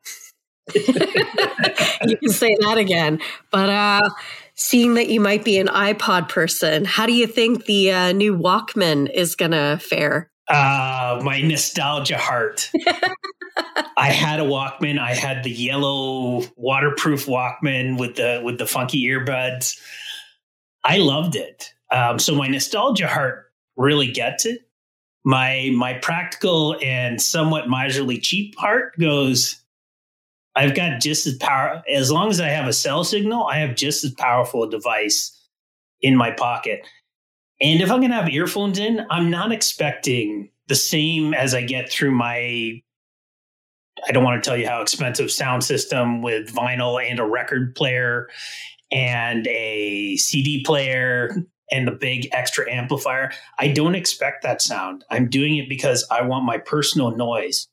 you 0.75 2.17
can 2.17 2.29
say 2.29 2.57
that 2.61 2.77
again. 2.77 3.21
But 3.53 3.69
uh, 3.69 4.11
seeing 4.57 4.95
that 4.95 5.09
you 5.09 5.21
might 5.21 5.45
be 5.45 5.59
an 5.59 5.69
iPod 5.69 6.29
person, 6.29 6.85
how 6.85 7.07
do 7.07 7.13
you 7.13 7.29
think 7.29 7.67
the 7.67 7.93
uh, 7.93 8.13
new 8.13 8.37
Walkman 8.37 9.09
is 9.15 9.37
going 9.37 9.53
to 9.53 9.79
fare? 9.81 10.29
Uh, 10.49 11.21
my 11.25 11.41
nostalgia 11.41 12.19
heart. 12.19 12.71
I 13.97 14.11
had 14.11 14.41
a 14.41 14.45
Walkman. 14.45 14.99
I 14.99 15.15
had 15.15 15.43
the 15.43 15.51
yellow 15.51 16.43
waterproof 16.57 17.27
Walkman 17.27 17.99
with 17.99 18.17
the 18.17 18.41
with 18.45 18.59
the 18.59 18.67
funky 18.67 19.03
earbuds. 19.05 19.79
I 20.85 20.99
loved 20.99 21.35
it. 21.37 21.73
Um, 21.91 22.19
so 22.19 22.35
my 22.35 22.47
nostalgia 22.47 23.07
heart 23.07 23.53
really 23.77 24.11
gets 24.11 24.47
it. 24.47 24.61
My 25.25 25.71
my 25.75 25.95
practical 25.95 26.77
and 26.83 27.21
somewhat 27.21 27.69
miserly 27.69 28.19
cheap 28.19 28.57
heart 28.59 28.99
goes. 28.99 29.61
I've 30.55 30.75
got 30.75 31.01
just 31.01 31.27
as 31.27 31.35
power 31.35 31.83
as 31.93 32.11
long 32.11 32.31
as 32.31 32.41
I 32.41 32.49
have 32.49 32.67
a 32.67 32.73
cell 32.73 33.05
signal. 33.05 33.47
I 33.47 33.59
have 33.59 33.77
just 33.77 34.05
as 34.05 34.13
powerful 34.13 34.63
a 34.65 34.71
device 34.71 35.33
in 36.01 36.17
my 36.17 36.31
pocket. 36.31 36.87
And 37.61 37.81
if 37.81 37.91
I'm 37.91 38.01
going 38.01 38.11
to 38.11 38.17
have 38.17 38.29
earphones 38.29 38.79
in, 38.79 39.07
I'm 39.11 39.31
not 39.31 39.53
expecting 39.53 40.51
the 40.69 40.75
same 40.75 41.35
as 41.35 41.55
I 41.55 41.63
get 41.63 41.91
through 41.91 42.13
my 42.13 42.83
I 44.07 44.13
don't 44.13 44.25
want 44.25 44.43
to 44.43 44.49
tell 44.49 44.59
you 44.59 44.67
how 44.67 44.83
expensive 44.83 45.31
sound 45.31 45.65
system 45.65 46.23
with 46.23 46.53
vinyl 46.53 47.03
and 47.03 47.19
a 47.19 47.25
record 47.25 47.75
player 47.75 48.29
and 48.91 49.47
a 49.49 50.17
CD 50.17 50.63
player 50.65 51.35
and 51.71 51.87
the 51.87 51.93
big 51.93 52.29
extra 52.33 52.71
amplifier. 52.71 53.33
I 53.59 53.69
don't 53.69 53.95
expect 53.95 54.43
that 54.43 54.63
sound. 54.63 55.05
I'm 55.11 55.29
doing 55.29 55.57
it 55.57 55.69
because 55.69 56.07
I 56.11 56.23
want 56.23 56.45
my 56.45 56.59
personal 56.59 57.17
noise. 57.17 57.69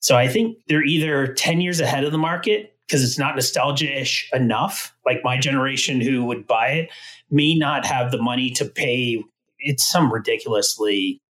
So 0.00 0.16
I 0.16 0.28
think 0.28 0.58
they're 0.68 0.84
either 0.84 1.32
10 1.32 1.62
years 1.62 1.80
ahead 1.80 2.04
of 2.04 2.12
the 2.12 2.18
market 2.18 2.76
because 2.86 3.02
it's 3.02 3.18
not 3.18 3.34
nostalgia 3.34 4.00
ish 4.00 4.28
enough. 4.34 4.94
Like 5.06 5.24
my 5.24 5.38
generation 5.38 6.00
who 6.00 6.24
would 6.26 6.46
buy 6.46 6.68
it 6.68 6.90
may 7.30 7.54
not 7.54 7.86
have 7.86 8.10
the 8.10 8.20
money 8.20 8.50
to 8.50 8.66
pay. 8.66 9.24
It's 9.58 9.90
some 9.90 10.12
ridiculously 10.12 11.22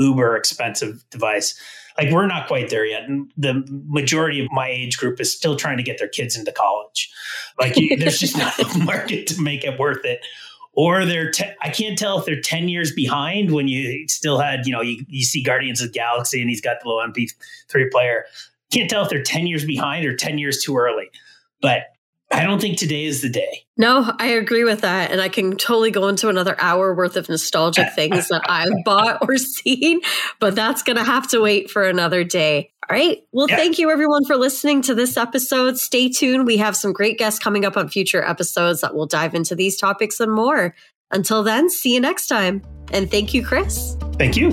uber 0.00 0.36
expensive 0.36 1.04
device 1.10 1.58
like 1.96 2.10
we're 2.10 2.26
not 2.26 2.48
quite 2.48 2.70
there 2.70 2.84
yet 2.86 3.04
and 3.04 3.30
the 3.36 3.62
majority 3.86 4.42
of 4.44 4.50
my 4.50 4.68
age 4.68 4.98
group 4.98 5.20
is 5.20 5.32
still 5.32 5.54
trying 5.54 5.76
to 5.76 5.82
get 5.82 5.98
their 5.98 6.08
kids 6.08 6.36
into 6.36 6.50
college 6.50 7.10
Like 7.60 7.74
there's 7.98 8.18
just 8.18 8.36
not 8.36 8.58
a 8.58 8.78
market 8.84 9.26
to 9.28 9.40
make 9.40 9.64
it 9.64 9.78
worth 9.78 10.04
it. 10.04 10.24
Or 10.72 11.04
they're, 11.04 11.30
te- 11.30 11.52
I 11.60 11.68
can't 11.68 11.98
tell 11.98 12.18
if 12.18 12.24
they're 12.24 12.40
10 12.40 12.68
years 12.68 12.92
behind 12.92 13.52
when 13.52 13.68
you 13.68 14.06
still 14.08 14.38
had, 14.38 14.66
you 14.66 14.72
know, 14.72 14.80
you, 14.80 15.04
you 15.08 15.24
see 15.24 15.42
Guardians 15.42 15.82
of 15.82 15.92
Galaxy 15.92 16.40
and 16.40 16.48
he's 16.48 16.60
got 16.60 16.78
the 16.82 16.88
low 16.88 17.04
MP3 17.04 17.90
player. 17.90 18.24
Can't 18.72 18.88
tell 18.88 19.02
if 19.02 19.10
they're 19.10 19.22
10 19.22 19.46
years 19.46 19.64
behind 19.64 20.06
or 20.06 20.16
10 20.16 20.38
years 20.38 20.62
too 20.62 20.76
early. 20.76 21.10
But 21.60 21.82
I 22.40 22.44
don't 22.44 22.58
think 22.58 22.78
today 22.78 23.04
is 23.04 23.20
the 23.20 23.28
day. 23.28 23.66
No, 23.76 24.14
I 24.18 24.28
agree 24.28 24.64
with 24.64 24.80
that. 24.80 25.10
And 25.10 25.20
I 25.20 25.28
can 25.28 25.58
totally 25.58 25.90
go 25.90 26.08
into 26.08 26.30
another 26.30 26.56
hour 26.58 26.94
worth 26.94 27.16
of 27.16 27.28
nostalgic 27.28 27.92
things 27.94 28.28
that 28.28 28.42
I've 28.48 28.72
bought 28.84 29.28
or 29.28 29.36
seen, 29.36 30.00
but 30.38 30.54
that's 30.54 30.82
going 30.82 30.96
to 30.96 31.04
have 31.04 31.28
to 31.28 31.40
wait 31.40 31.70
for 31.70 31.82
another 31.84 32.24
day. 32.24 32.72
All 32.88 32.96
right. 32.96 33.18
Well, 33.32 33.46
yeah. 33.50 33.56
thank 33.56 33.78
you 33.78 33.90
everyone 33.90 34.24
for 34.24 34.36
listening 34.36 34.80
to 34.82 34.94
this 34.94 35.18
episode. 35.18 35.78
Stay 35.78 36.08
tuned. 36.08 36.46
We 36.46 36.56
have 36.56 36.74
some 36.74 36.94
great 36.94 37.18
guests 37.18 37.38
coming 37.38 37.66
up 37.66 37.76
on 37.76 37.90
future 37.90 38.22
episodes 38.22 38.80
that 38.80 38.94
will 38.94 39.06
dive 39.06 39.34
into 39.34 39.54
these 39.54 39.76
topics 39.76 40.18
and 40.18 40.32
more. 40.32 40.74
Until 41.10 41.42
then, 41.42 41.68
see 41.68 41.92
you 41.92 42.00
next 42.00 42.28
time. 42.28 42.62
And 42.90 43.10
thank 43.10 43.34
you, 43.34 43.44
Chris. 43.44 43.96
Thank 44.18 44.36
you. 44.38 44.50